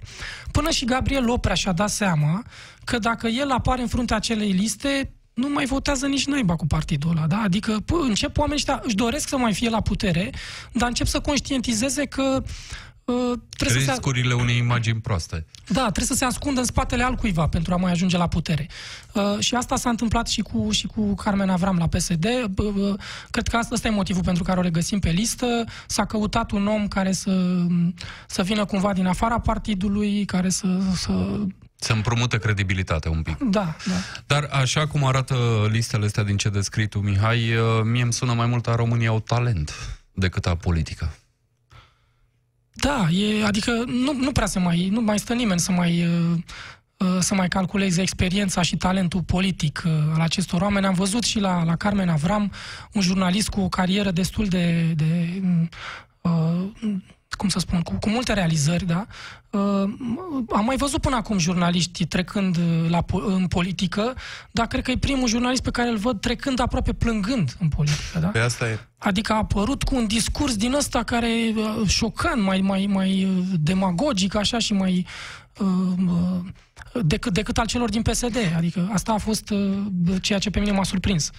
Până 0.52 0.70
și 0.70 0.86
Gabriel 0.86 1.30
Oprea 1.30 1.56
și-a 1.56 1.72
dat 1.72 1.90
seama 1.90 2.44
că 2.84 2.98
dacă 2.98 3.28
el 3.28 3.52
apare 3.52 3.82
în 3.82 3.88
fruntea 3.88 4.16
acelei 4.16 4.52
liste, 4.52 5.12
nu 5.34 5.50
mai 5.50 5.66
votează 5.66 6.08
nici 6.08 6.26
naiba 6.26 6.56
cu 6.56 6.68
partidul 6.68 7.12
ăla, 7.12 7.28
da? 7.28 7.42
Adică 7.44 7.80
pă, 7.86 7.96
încep 7.96 8.38
oamenii 8.38 8.58
ăștia, 8.58 8.82
își 8.84 8.96
doresc 8.96 9.28
să 9.28 9.38
mai 9.38 9.54
fie 9.54 9.70
la 9.70 9.82
putere, 9.82 10.30
dar 10.74 10.88
încep 10.88 11.08
să 11.08 11.20
conștientizeze 11.20 12.06
că 12.06 12.44
uh, 13.06 13.40
trebuie 13.58 13.80
să 13.80 13.86
se, 13.86 13.92
Riscurile 13.92 14.34
unei 14.34 14.58
imagini 14.58 15.00
proaste. 15.00 15.46
da, 15.68 15.82
trebuie 15.82 16.06
să 16.06 16.14
se 16.14 16.26
ascundă 16.26 16.60
în 16.60 16.66
spatele 16.66 17.04
altcuiva 17.04 17.48
pentru 17.48 17.74
a 17.74 17.78
mai 17.78 17.92
ajunge 17.92 18.18
la 18.18 18.28
putere. 18.28 18.68
Uh, 19.14 19.40
și 19.40 19.56
asta 19.56 19.76
s-a 19.76 19.90
întâmplat 19.90 20.28
și 20.28 20.42
cu, 20.42 20.72
și 20.72 20.88
cu 20.88 21.14
Carmen 21.16 21.50
Avram 21.50 21.78
la 21.78 21.88
PSD. 21.88 22.26
Uh, 22.26 22.66
uh, 22.76 22.94
cred 23.30 23.48
că 23.48 23.58
asta, 23.58 23.76
asta 23.76 23.88
e 23.88 23.92
motivul 23.92 24.24
pentru 24.24 24.44
care 24.44 24.60
o 24.60 24.62
regăsim 24.62 25.00
pe 25.00 25.10
listă. 25.10 25.64
S-a 25.88 26.06
căutat 26.06 26.52
un 26.52 26.68
om 26.68 26.88
care 26.88 27.12
să, 27.12 27.66
să 28.28 28.42
vină 28.44 28.66
cumva 28.66 28.94
din 28.94 29.06
afara 29.06 29.40
partidului, 29.40 30.26
care 30.26 30.50
să... 30.50 30.80
să 30.96 31.40
Să 31.76 31.94
împrumute 31.94 32.38
credibilitate 32.38 33.10
un 33.10 33.22
pic. 33.22 33.38
da, 33.44 33.76
da. 33.86 33.94
Dar 34.26 34.50
așa 34.52 34.88
cum 34.88 35.06
arată 35.06 35.36
listele 35.72 36.06
astea 36.06 36.24
din 36.24 36.38
ce 36.38 36.50
descrii 36.50 36.88
tu, 36.88 37.00
Mihai, 37.00 37.54
uh, 37.56 37.64
mie 37.84 38.02
îmi 38.02 38.14
sună 38.14 38.34
mai 38.34 38.46
mult 38.46 38.68
a 38.68 38.76
România 38.76 39.10
au 39.10 39.20
talent 39.20 39.72
decât 40.14 40.46
a 40.46 40.56
politică. 40.56 41.16
Da, 42.82 43.08
e, 43.10 43.46
adică 43.46 43.72
nu, 43.88 44.14
nu 44.14 44.32
prea 44.32 44.46
se 44.46 44.60
mai, 44.60 44.90
nu 44.92 45.02
mai 45.02 45.20
stă 45.20 45.34
nimeni 45.34 45.60
să 45.60 45.72
mai, 45.72 46.06
uh, 46.06 46.38
uh, 46.98 47.18
să 47.20 47.36
mai 47.36 47.48
calculeze 47.48 48.02
experiența 48.02 48.62
și 48.62 48.78
talentul 48.78 49.22
politic 49.22 49.84
uh, 49.86 49.92
al 50.14 50.22
acestor 50.22 50.62
oameni. 50.62 50.86
Am 50.86 50.94
văzut 50.94 51.24
și 51.24 51.40
la, 51.40 51.64
la 51.64 51.76
Carmen 51.76 52.10
Avram, 52.10 52.52
un 52.94 53.02
jurnalist 53.02 53.50
cu 53.50 53.62
o 53.62 53.70
carieră 53.70 54.12
destul 54.12 54.46
de, 54.48 54.94
de 54.96 55.42
uh, 56.22 56.64
cum 57.42 57.50
să 57.50 57.60
spun, 57.60 57.82
cu, 57.82 57.94
cu 58.00 58.10
multe 58.10 58.34
realizări, 58.34 58.86
da? 58.86 59.06
Uh, 59.50 59.60
am 60.50 60.66
mai 60.66 60.78
văzut 60.78 61.02
până 61.02 61.16
acum 61.16 61.38
jurnaliști 61.38 62.06
trecând 62.06 62.58
uh, 62.58 62.90
la, 62.90 63.02
po- 63.04 63.26
în 63.26 63.48
politică, 63.48 64.14
dar 64.52 64.68
cred 64.68 64.84
că 64.84 64.92
e 64.92 64.98
primul 64.98 65.28
jurnalist 65.28 65.62
pe 65.62 65.72
care 65.72 65.90
îl 65.90 65.98
văd 65.98 66.20
trecând 66.20 66.60
aproape 66.60 66.94
plângând 66.94 67.56
în 67.60 67.68
politică, 67.68 68.20
da? 68.20 68.28
Pe 68.28 68.40
asta 68.40 68.70
e. 68.70 68.80
Adică 68.98 69.34
a 69.34 69.36
apărut 69.36 69.84
cu 69.84 69.96
un 69.96 70.08
discurs 70.08 70.56
din 70.56 70.74
ăsta 70.74 71.04
care 71.04 71.46
e 71.46 71.54
uh, 71.56 71.88
șocant, 71.88 72.42
mai, 72.42 72.60
mai, 72.60 72.86
mai 72.90 73.24
uh, 73.24 73.46
demagogic, 73.60 74.36
așa, 74.36 74.60
și 74.60 74.74
mai 74.74 75.08
uh, 75.60 75.68
uh, 76.08 77.04
decât, 77.04 77.34
decât 77.34 77.58
al 77.58 77.66
celor 77.66 77.90
din 77.90 78.02
PSD. 78.02 78.38
Adică 78.58 78.90
asta 78.94 79.14
a 79.14 79.18
fost 79.18 79.50
uh, 79.50 79.78
ceea 80.22 80.40
ce 80.40 80.50
pe 80.50 80.60
mine 80.60 80.72
m-a 80.72 80.84
surprins. 80.84 81.32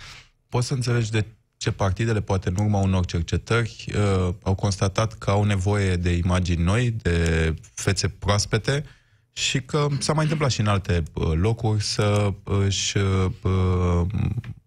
Poți 0.48 0.66
să 0.66 0.74
înțelegi 0.74 1.10
de 1.10 1.26
ce 1.62 1.70
partidele, 1.70 2.20
poate 2.20 2.48
în 2.48 2.56
urma 2.58 2.78
unor 2.78 3.04
cercetări, 3.04 3.86
uh, 3.94 4.34
au 4.42 4.54
constatat 4.54 5.12
că 5.12 5.30
au 5.30 5.44
nevoie 5.44 5.96
de 5.96 6.10
imagini 6.10 6.62
noi, 6.62 6.90
de 6.90 7.54
fețe 7.74 8.08
proaspete 8.08 8.84
și 9.32 9.60
că 9.60 9.86
s-a 9.98 10.12
mai 10.12 10.22
întâmplat 10.22 10.50
și 10.50 10.60
în 10.60 10.66
alte 10.66 11.02
uh, 11.12 11.32
locuri 11.34 11.82
să 11.82 12.32
își 12.44 12.96
uh, 12.96 14.06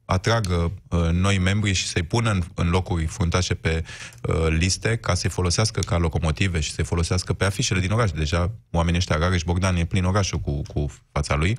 atragă 0.06 0.72
uh, 0.90 1.10
noi 1.12 1.38
membri 1.38 1.74
și 1.74 1.88
să-i 1.88 2.04
pună 2.04 2.32
în, 2.32 2.44
în 2.54 2.70
locuri 2.70 3.06
fruntașe 3.06 3.54
pe 3.54 3.84
uh, 4.22 4.48
liste 4.50 4.96
ca 4.96 5.14
să-i 5.14 5.30
folosească 5.30 5.80
ca 5.80 5.98
locomotive 5.98 6.60
și 6.60 6.72
să-i 6.72 6.84
folosească 6.84 7.34
pe 7.34 7.46
afișele 7.46 7.80
din 7.80 7.92
oraș. 7.92 8.12
Deja 8.12 8.52
oamenii 8.72 8.98
ăștia, 8.98 9.18
Rareș 9.18 9.44
Bogdan, 9.44 9.76
e 9.76 9.86
plin 9.86 10.04
orașul 10.04 10.40
cu, 10.40 10.62
cu 10.62 10.86
fața 11.12 11.36
lui, 11.36 11.58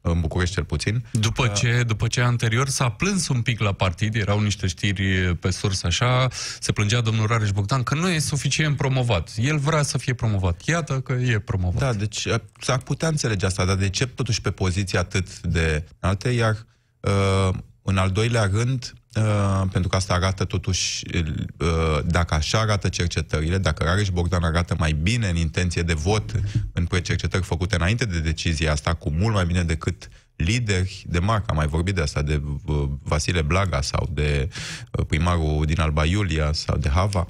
în 0.00 0.20
București 0.20 0.54
cel 0.54 0.64
puțin. 0.64 1.04
După 1.10 1.46
ce, 1.46 1.82
după 1.86 2.06
ce 2.06 2.20
anterior 2.20 2.68
s-a 2.68 2.88
plâns 2.88 3.28
un 3.28 3.42
pic 3.42 3.60
la 3.60 3.72
partid, 3.72 4.14
erau 4.14 4.40
niște 4.40 4.66
știri 4.66 5.36
pe 5.36 5.50
sursă 5.50 5.86
așa, 5.86 6.28
se 6.60 6.72
plângea 6.72 7.00
domnul 7.00 7.26
Rareș 7.26 7.50
Bogdan 7.50 7.82
că 7.82 7.94
nu 7.94 8.08
e 8.08 8.18
suficient 8.18 8.76
promovat. 8.76 9.32
El 9.36 9.58
vrea 9.58 9.82
să 9.82 9.98
fie 9.98 10.14
promovat. 10.14 10.62
Iată 10.64 11.00
că 11.00 11.12
e 11.12 11.38
promovat. 11.38 11.78
Da, 11.78 11.92
deci 11.92 12.24
uh, 12.24 12.34
s-ar 12.60 12.78
putea 12.78 13.08
înțelege 13.08 13.46
asta, 13.46 13.64
dar 13.64 13.76
de 13.76 13.88
ce 13.88 14.06
totuși 14.06 14.40
pe 14.40 14.50
poziții 14.50 14.98
atât 14.98 15.40
de 15.40 15.84
înalte, 16.00 16.28
iar 16.28 16.66
uh, 17.00 17.54
în 17.90 17.96
al 17.96 18.10
doilea 18.10 18.50
rând, 18.52 18.94
uh, 19.14 19.62
pentru 19.72 19.88
că 19.88 19.96
asta 19.96 20.14
arată 20.14 20.44
totuși, 20.44 21.04
uh, 21.14 21.98
dacă 22.04 22.34
așa 22.34 22.58
arată 22.58 22.88
cercetările, 22.88 23.58
dacă 23.58 23.84
Rareș 23.84 24.08
Bogdan 24.08 24.42
arată 24.42 24.74
mai 24.78 24.92
bine 24.92 25.28
în 25.28 25.36
intenție 25.36 25.82
de 25.82 25.92
vot 25.92 26.32
în 26.72 26.84
precercetări 26.84 27.42
făcute 27.42 27.74
înainte 27.74 28.04
de 28.04 28.20
decizia 28.20 28.72
asta, 28.72 28.94
cu 28.94 29.10
mult 29.10 29.34
mai 29.34 29.46
bine 29.46 29.62
decât 29.62 30.08
lideri 30.36 31.04
de 31.06 31.18
marcă, 31.18 31.44
am 31.46 31.56
mai 31.56 31.66
vorbit 31.66 31.94
de 31.94 32.00
asta, 32.00 32.22
de 32.22 32.42
uh, 32.64 32.88
Vasile 33.02 33.42
Blaga 33.42 33.80
sau 33.80 34.08
de 34.12 34.48
uh, 34.90 35.06
primarul 35.06 35.64
din 35.66 35.80
Alba 35.80 36.04
Iulia 36.04 36.52
sau 36.52 36.76
de 36.76 36.88
Hava. 36.88 37.26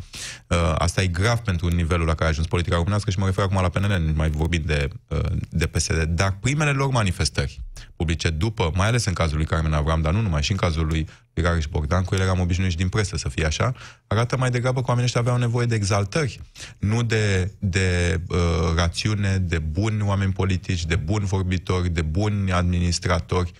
Uh, 0.47 0.75
asta 0.79 1.03
e 1.03 1.07
grav 1.07 1.39
pentru 1.39 1.69
nivelul 1.69 2.07
la 2.07 2.13
care 2.15 2.25
a 2.25 2.29
ajuns 2.29 2.47
politica 2.47 2.77
românească 2.77 3.11
și 3.11 3.19
mă 3.19 3.27
refer 3.27 3.45
acum 3.45 3.63
la 3.63 3.69
PNL, 3.69 4.03
nu 4.07 4.13
mai 4.17 4.31
vorbim 4.31 4.63
de, 4.67 4.89
uh, 5.09 5.19
de 5.51 5.67
PSD. 5.67 6.03
Dar 6.03 6.37
primele 6.41 6.71
lor 6.71 6.91
manifestări 6.91 7.61
publice 8.01 8.31
după, 8.31 8.71
mai 8.75 8.87
ales 8.87 9.05
în 9.05 9.13
cazul 9.13 9.37
lui 9.37 9.47
Carmen 9.47 9.73
Avram, 9.73 10.01
dar 10.01 10.13
nu 10.13 10.21
numai, 10.21 10.43
și 10.43 10.51
în 10.51 10.57
cazul 10.57 10.87
lui 10.87 11.09
Rareș 11.33 11.67
Bogdan, 11.67 12.05
cu 12.05 12.15
el 12.15 12.21
eram 12.21 12.41
obișnuiți 12.41 12.77
din 12.77 12.89
presă 12.89 13.17
să 13.17 13.29
fie 13.29 13.45
așa, 13.45 13.75
arată 14.07 14.37
mai 14.37 14.51
degrabă 14.51 14.81
că 14.81 14.87
oamenii 14.87 15.05
ăștia 15.05 15.21
aveau 15.21 15.37
nevoie 15.37 15.67
de 15.67 15.75
exaltări, 15.75 16.41
nu 16.79 17.03
de, 17.03 17.53
de 17.59 18.21
uh, 18.29 18.39
rațiune, 18.77 19.37
de 19.39 19.59
buni 19.59 20.03
oameni 20.03 20.33
politici, 20.33 20.85
de 20.85 20.97
buni 20.97 21.25
vorbitori, 21.25 21.89
de 21.89 22.03
buni 22.03 22.53
administratori 22.53 23.53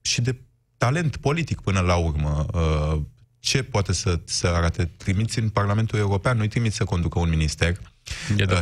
și 0.00 0.20
de 0.20 0.36
talent 0.76 1.16
politic 1.16 1.60
până 1.60 1.80
la 1.80 1.94
urmă. 1.94 2.46
Uh, 2.54 3.00
ce 3.38 3.62
poate 3.62 3.92
să, 3.92 4.20
să 4.24 4.46
arate? 4.46 4.84
Trimiți 4.84 5.38
în 5.38 5.48
Parlamentul 5.48 5.98
European, 5.98 6.36
nu-i 6.36 6.48
trimiți 6.48 6.76
să 6.76 6.84
conducă 6.84 7.18
un 7.18 7.28
minister, 7.28 7.78
E 7.78 7.78
adevărat. 7.78 7.95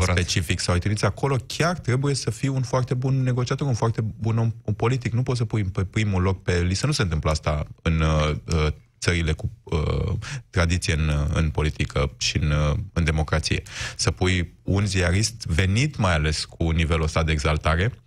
Specific 0.00 0.60
sau 0.60 0.74
îi 0.74 0.80
trimiți 0.80 1.04
acolo, 1.04 1.36
chiar 1.46 1.78
trebuie 1.78 2.14
să 2.14 2.30
fii 2.30 2.48
un 2.48 2.62
foarte 2.62 2.94
bun 2.94 3.22
negociator, 3.22 3.66
un 3.66 3.74
foarte 3.74 4.00
bun 4.00 4.38
om, 4.38 4.52
om 4.64 4.74
politic. 4.74 5.12
Nu 5.12 5.22
poți 5.22 5.38
să 5.38 5.44
pui 5.44 5.64
pe 5.64 5.84
primul 5.84 6.22
loc 6.22 6.42
pe 6.42 6.62
listă. 6.62 6.86
Nu 6.86 6.92
se 6.92 7.02
întâmplă 7.02 7.30
asta 7.30 7.66
în 7.82 8.00
uh, 8.00 8.34
uh, 8.44 8.66
țările 9.00 9.32
cu 9.32 9.50
uh, 9.62 10.12
tradiție 10.50 10.94
în, 10.94 11.08
uh, 11.08 11.26
în 11.32 11.50
politică 11.50 12.10
și 12.16 12.36
în, 12.36 12.50
uh, 12.50 12.76
în 12.92 13.04
democrație. 13.04 13.62
Să 13.96 14.10
pui 14.10 14.54
un 14.62 14.86
ziarist 14.86 15.44
venit 15.46 15.96
mai 15.96 16.14
ales 16.14 16.44
cu 16.44 16.70
nivelul 16.70 17.04
ăsta 17.04 17.22
de 17.22 17.32
exaltare 17.32 17.92
uh, 17.92 17.98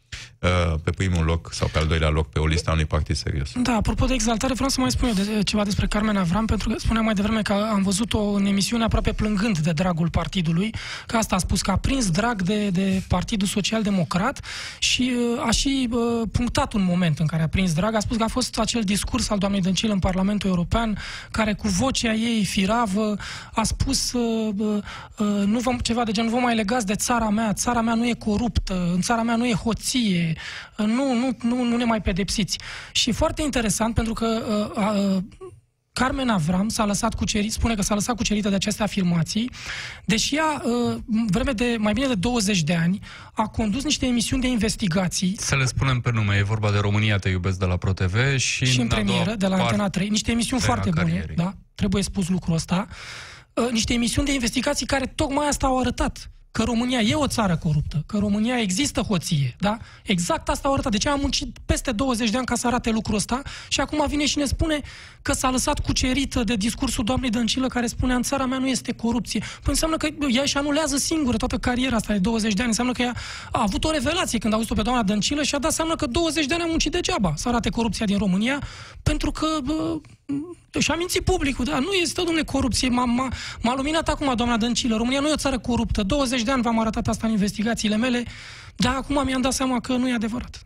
pe 0.83 0.91
primul 0.91 1.25
loc 1.25 1.53
sau 1.53 1.69
pe 1.71 1.79
al 1.79 1.87
doilea 1.87 2.09
loc 2.09 2.29
pe 2.29 2.39
o 2.39 2.45
listă 2.45 2.69
a 2.69 2.73
unui 2.73 2.85
partid 2.85 3.15
serios. 3.15 3.51
Da, 3.61 3.73
apropo 3.73 4.05
de 4.05 4.13
exaltare, 4.13 4.53
vreau 4.53 4.69
să 4.69 4.81
mai 4.81 4.91
spun 4.91 5.07
eu 5.07 5.13
de, 5.13 5.43
ceva 5.43 5.63
despre 5.63 5.87
Carmen 5.87 6.17
Avram, 6.17 6.45
pentru 6.45 6.69
că 6.69 6.75
spuneam 6.77 7.05
mai 7.05 7.13
devreme 7.13 7.41
că 7.41 7.53
am 7.53 7.81
văzut-o 7.81 8.19
în 8.19 8.45
emisiune 8.45 8.83
aproape 8.83 9.13
plângând 9.13 9.57
de 9.57 9.71
dragul 9.71 10.09
partidului, 10.09 10.73
că 11.05 11.17
asta 11.17 11.35
a 11.35 11.37
spus, 11.37 11.61
că 11.61 11.71
a 11.71 11.77
prins 11.77 12.09
drag 12.09 12.41
de, 12.41 12.69
de 12.69 13.01
Partidul 13.07 13.47
Social 13.47 13.81
Democrat 13.81 14.45
și 14.79 15.13
uh, 15.35 15.47
a 15.47 15.51
și 15.51 15.89
uh, 15.91 16.27
punctat 16.31 16.73
un 16.73 16.83
moment 16.83 17.19
în 17.19 17.25
care 17.25 17.43
a 17.43 17.47
prins 17.47 17.73
drag. 17.73 17.95
A 17.95 17.99
spus 17.99 18.17
că 18.17 18.23
a 18.23 18.27
fost 18.27 18.59
acel 18.59 18.81
discurs 18.81 19.29
al 19.29 19.37
doamnei 19.37 19.61
Dăncilă 19.61 19.93
în 19.93 19.99
Parlamentul 19.99 20.49
European, 20.49 20.97
care 21.31 21.53
cu 21.53 21.67
vocea 21.67 22.13
ei 22.13 22.45
firavă 22.45 23.15
a 23.53 23.63
spus 23.63 24.11
uh, 24.11 24.53
uh, 24.57 24.83
uh, 25.17 25.45
nu 25.45 25.59
vom, 25.59 25.77
ceva 25.77 26.03
de 26.03 26.11
genul, 26.11 26.29
nu 26.29 26.35
vă 26.35 26.41
mai 26.41 26.55
legați 26.55 26.85
de 26.85 26.95
țara 26.95 27.29
mea, 27.29 27.53
țara 27.53 27.81
mea 27.81 27.93
nu 27.93 28.07
e 28.07 28.13
coruptă, 28.13 28.91
în 28.93 29.01
țara 29.01 29.21
mea 29.21 29.35
nu 29.35 29.45
e 29.45 29.53
hoție, 29.53 30.26
uh, 30.77 30.85
nu, 30.85 31.13
nu, 31.13 31.37
nu, 31.41 31.63
nu 31.63 31.77
ne 31.77 31.83
mai 31.83 32.01
pedepsiți. 32.01 32.57
Și 32.91 33.11
foarte 33.11 33.41
interesant, 33.41 33.93
pentru 33.93 34.13
că 34.13 34.25
uh, 34.75 35.15
uh, 35.15 35.23
Carmen 35.93 36.29
Avram 36.29 36.69
s-a 36.69 36.85
lăsat 36.85 37.13
cucerit, 37.13 37.51
spune 37.51 37.75
că 37.75 37.81
s-a 37.81 37.93
lăsat 37.93 38.15
cucerită 38.15 38.49
de 38.49 38.55
aceste 38.55 38.83
afirmații, 38.83 39.51
deși 40.05 40.35
ea, 40.35 40.61
uh, 40.63 40.97
vreme 41.27 41.51
de 41.51 41.75
mai 41.79 41.93
bine 41.93 42.07
de 42.07 42.15
20 42.15 42.63
de 42.63 42.75
ani, 42.75 42.99
a 43.33 43.47
condus 43.47 43.83
niște 43.83 44.05
emisiuni 44.05 44.41
de 44.41 44.47
investigații. 44.47 45.35
Să 45.39 45.55
le 45.55 45.65
spunem 45.65 45.99
pe 45.99 46.11
nume, 46.11 46.35
e 46.35 46.43
vorba 46.43 46.71
de 46.71 46.77
România 46.77 47.17
Te 47.17 47.29
iubesc 47.29 47.59
de 47.59 47.65
la 47.65 47.77
ProTV 47.77 48.37
și, 48.37 48.65
și 48.65 48.79
în 48.79 48.85
a 48.85 48.87
doua 48.87 49.01
premieră 49.01 49.35
de 49.35 49.47
la 49.47 49.55
parte- 49.55 49.63
Antena 49.71 49.89
3, 49.89 50.09
niște 50.09 50.31
emisiuni 50.31 50.61
a 50.61 50.65
foarte 50.65 50.89
bune, 50.89 51.03
carierei. 51.03 51.35
da, 51.35 51.53
trebuie 51.75 52.03
spus 52.03 52.29
lucrul 52.29 52.55
ăsta, 52.55 52.87
Uh, 53.63 53.71
niște 53.71 53.93
emisiuni 53.93 54.27
de 54.27 54.33
investigații 54.33 54.85
care 54.85 55.05
tocmai 55.05 55.47
asta 55.47 55.67
au 55.67 55.79
arătat 55.79 56.31
că 56.57 56.63
România 56.63 56.99
e 56.99 57.13
o 57.13 57.27
țară 57.27 57.57
coruptă, 57.57 58.03
că 58.05 58.15
în 58.15 58.21
România 58.21 58.59
există 58.59 59.01
hoție, 59.01 59.55
da? 59.59 59.77
Exact 60.03 60.49
asta 60.49 60.67
au 60.67 60.73
arătat. 60.73 60.91
Deci 60.91 61.05
am 61.07 61.19
muncit 61.19 61.57
peste 61.65 61.91
20 61.91 62.29
de 62.29 62.37
ani 62.37 62.45
ca 62.45 62.55
să 62.55 62.67
arate 62.67 62.89
lucrul 62.89 63.15
ăsta 63.15 63.41
și 63.67 63.79
acum 63.79 64.05
vine 64.07 64.25
și 64.25 64.37
ne 64.37 64.45
spune 64.45 64.81
că 65.21 65.33
s-a 65.33 65.49
lăsat 65.49 65.79
cucerită 65.79 66.43
de 66.43 66.55
discursul 66.55 67.03
doamnei 67.03 67.29
Dăncilă 67.29 67.67
care 67.67 67.87
spunea 67.87 68.15
în 68.15 68.21
țara 68.21 68.45
mea 68.45 68.57
nu 68.57 68.67
este 68.67 68.93
corupție. 68.93 69.39
Păi 69.39 69.63
înseamnă 69.65 69.97
că 69.97 70.07
ea 70.27 70.41
își 70.41 70.57
anulează 70.57 70.97
singură 70.97 71.37
toată 71.37 71.57
cariera 71.57 71.95
asta 71.95 72.13
de 72.13 72.19
20 72.19 72.53
de 72.53 72.59
ani. 72.59 72.69
Înseamnă 72.69 72.93
că 72.93 73.01
ea 73.01 73.13
a 73.51 73.61
avut 73.61 73.83
o 73.83 73.91
revelație 73.91 74.37
când 74.37 74.53
a 74.53 74.55
auzit-o 74.55 74.75
pe 74.75 74.81
doamna 74.81 75.03
Dăncilă 75.03 75.43
și 75.43 75.55
a 75.55 75.59
dat 75.59 75.71
seama 75.71 75.95
că 75.95 76.05
20 76.05 76.45
de 76.45 76.53
ani 76.53 76.63
a 76.63 76.67
muncit 76.67 76.91
degeaba 76.91 77.33
să 77.35 77.47
arate 77.47 77.69
corupția 77.69 78.05
din 78.05 78.17
România 78.17 78.61
pentru 79.03 79.31
că 79.31 79.47
bă, 79.63 79.99
și-a 80.79 80.95
mințit 80.95 81.23
publicul, 81.23 81.65
da, 81.65 81.79
nu 81.79 81.91
este, 81.91 82.21
domnule, 82.21 82.43
corupție. 82.43 82.89
M-a, 82.89 83.05
m-a, 83.05 83.29
m-a 83.61 83.75
luminat 83.75 84.09
acum 84.09 84.35
doamna 84.35 84.57
Dăncilă. 84.57 84.95
România 84.95 85.19
nu 85.19 85.27
e 85.27 85.31
o 85.31 85.35
țară 85.35 85.59
coruptă. 85.59 86.03
20 86.03 86.41
de 86.41 86.51
ani 86.51 86.61
v-am 86.61 86.79
arătat 86.79 87.07
asta 87.07 87.27
în 87.27 87.33
investigațiile 87.33 87.95
mele, 87.95 88.23
dar 88.75 88.95
acum 88.95 89.25
mi-am 89.25 89.41
dat 89.41 89.53
seama 89.53 89.79
că 89.79 89.95
nu 89.95 90.09
e 90.09 90.13
adevărat. 90.13 90.65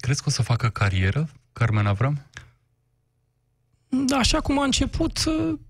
Crezi 0.00 0.22
că 0.22 0.28
o 0.28 0.32
să 0.32 0.42
facă 0.42 0.68
carieră, 0.68 1.28
Carmen 1.52 1.86
Avram? 1.86 2.26
Da, 3.88 4.16
așa 4.16 4.40
cum 4.40 4.60
a 4.60 4.64
început, 4.64 5.24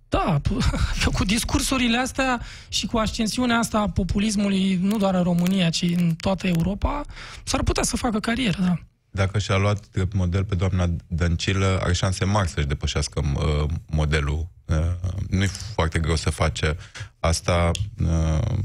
da, 0.09 0.41
cu 1.17 1.25
discursurile 1.25 1.99
astea 1.99 2.41
și 2.69 2.87
cu 2.87 2.99
ascensiunea 2.99 3.59
asta 3.59 3.79
a 3.79 3.89
populismului, 3.89 4.79
nu 4.83 4.97
doar 4.97 5.15
în 5.15 5.23
România, 5.23 5.71
ci 5.71 5.83
în 5.83 6.15
toată 6.15 6.47
Europa, 6.47 7.03
s-ar 7.45 7.63
putea 7.63 7.83
să 7.83 7.97
facă 7.97 8.21
carieră, 8.21 8.59
da. 8.63 8.79
Dacă 9.11 9.39
și-a 9.39 9.57
luat 9.57 9.89
drept 9.89 10.13
model 10.13 10.45
pe 10.45 10.55
doamna 10.55 10.91
Dăncilă, 11.07 11.81
are 11.83 11.93
șanse 11.93 12.25
mari 12.25 12.49
să-și 12.49 12.67
depășească 12.67 13.21
uh, 13.35 13.71
modelul. 13.87 14.49
Uh, 14.65 14.77
nu 15.29 15.43
e 15.43 15.47
foarte 15.47 15.99
greu 15.99 16.17
să 16.17 16.31
face 16.31 16.77
asta. 17.21 17.71
Uh, 18.03 18.59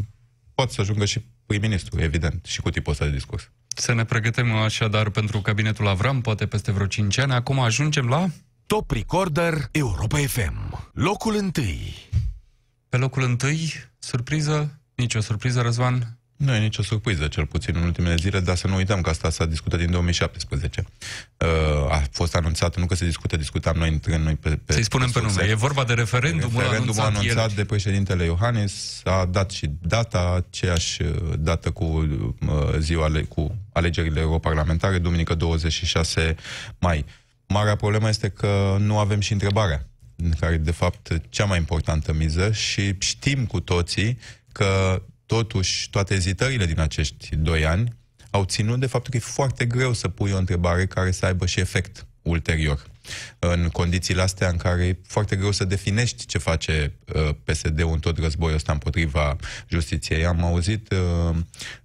poate 0.53 0.73
să 0.73 0.81
ajungă 0.81 1.05
și 1.05 1.25
prim-ministru, 1.45 2.01
evident, 2.01 2.45
și 2.45 2.61
cu 2.61 2.69
tipul 2.69 2.91
ăsta 2.91 3.05
de 3.05 3.11
discurs. 3.11 3.51
Să 3.67 3.93
ne 3.93 4.05
pregătim 4.05 4.51
așadar 4.51 5.09
pentru 5.09 5.41
cabinetul 5.41 5.87
Avram, 5.87 6.21
poate 6.21 6.45
peste 6.45 6.71
vreo 6.71 6.85
5 6.85 7.17
ani. 7.17 7.33
Acum 7.33 7.59
ajungem 7.59 8.07
la... 8.07 8.27
Top 8.65 8.91
Recorder 8.91 9.67
Europa 9.71 10.17
FM. 10.17 10.89
Locul 10.93 11.35
întâi. 11.35 12.09
Pe 12.89 12.97
locul 12.97 13.23
întâi, 13.23 13.73
surpriză, 13.99 14.79
nicio 14.95 15.19
surpriză, 15.19 15.61
Răzvan, 15.61 16.14
nu 16.35 16.53
e 16.53 16.59
nicio 16.59 16.81
surpriză, 16.81 17.27
cel 17.27 17.45
puțin 17.45 17.75
în 17.75 17.83
ultimele 17.83 18.15
zile, 18.15 18.39
dar 18.39 18.55
să 18.55 18.67
nu 18.67 18.75
uităm 18.75 19.01
că 19.01 19.09
asta 19.09 19.29
s-a 19.29 19.45
discutat 19.45 19.79
din 19.79 19.91
2017. 19.91 20.85
Uh, 21.37 21.47
a 21.91 22.03
fost 22.11 22.35
anunțat, 22.35 22.77
nu 22.77 22.85
că 22.85 22.95
se 22.95 23.05
discută, 23.05 23.37
discutam 23.37 23.77
noi 23.77 23.89
între 23.89 24.17
noi 24.17 24.35
pe... 24.35 24.49
pe 24.65 24.73
Să-i 24.73 24.83
spunem 24.83 25.09
pe 25.09 25.21
nume. 25.21 25.43
E 25.43 25.55
vorba 25.55 25.83
de 25.83 25.93
referendumul 25.93 26.61
Referendumul 26.61 27.01
anunțat, 27.01 27.21
anunțat 27.21 27.53
de 27.53 27.65
președintele 27.65 28.23
Iohannis, 28.23 29.01
a 29.03 29.25
dat 29.25 29.51
și 29.51 29.71
data, 29.81 30.43
aceeași 30.47 31.01
uh, 31.01 31.33
dată 31.39 31.71
cu 31.71 31.83
uh, 31.83 32.77
ziua 32.79 33.05
ale, 33.05 33.21
cu 33.21 33.55
alegerile 33.73 34.19
europarlamentare, 34.19 34.97
duminică 34.97 35.35
26 35.35 36.35
mai. 36.79 37.05
Marea 37.47 37.75
problemă 37.75 38.07
este 38.07 38.29
că 38.29 38.75
nu 38.79 38.97
avem 38.97 39.19
și 39.19 39.31
întrebarea, 39.31 39.87
care 40.39 40.57
de 40.57 40.71
fapt 40.71 41.21
cea 41.29 41.45
mai 41.45 41.57
importantă 41.57 42.13
miză 42.13 42.51
și 42.51 42.95
știm 42.99 43.45
cu 43.45 43.59
toții 43.59 44.17
că 44.51 45.01
totuși 45.25 45.89
toate 45.89 46.13
ezitările 46.13 46.65
din 46.65 46.79
acești 46.79 47.35
doi 47.35 47.65
ani 47.65 47.95
au 48.29 48.43
ținut 48.43 48.79
de 48.79 48.85
faptul 48.85 49.11
că 49.11 49.17
e 49.17 49.19
foarte 49.19 49.65
greu 49.65 49.93
să 49.93 50.07
pui 50.07 50.31
o 50.31 50.37
întrebare 50.37 50.85
care 50.85 51.11
să 51.11 51.25
aibă 51.25 51.45
și 51.45 51.59
efect 51.59 52.05
ulterior. 52.21 52.85
În 53.39 53.69
condițiile 53.69 54.21
astea 54.21 54.49
în 54.49 54.57
care 54.57 54.85
e 54.85 54.97
foarte 55.07 55.35
greu 55.35 55.51
să 55.51 55.65
definești 55.65 56.25
ce 56.25 56.37
face 56.37 56.93
uh, 57.13 57.29
PSD-ul 57.43 57.91
în 57.91 57.99
tot 57.99 58.17
războiul 58.17 58.55
ăsta 58.55 58.71
împotriva 58.71 59.35
justiției. 59.67 60.25
Am 60.25 60.43
auzit 60.43 60.91
uh, 60.91 61.35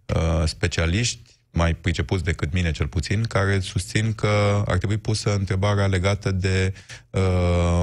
uh, 0.06 0.42
specialiști 0.46 1.39
mai 1.52 1.74
pricepuți 1.74 2.24
decât 2.24 2.52
mine 2.52 2.70
cel 2.70 2.86
puțin, 2.86 3.22
care 3.22 3.60
susțin 3.60 4.12
că 4.12 4.62
ar 4.66 4.76
trebui 4.76 4.96
pusă 4.96 5.34
întrebarea 5.34 5.86
legată 5.86 6.30
de 6.30 6.72
uh, 7.10 7.82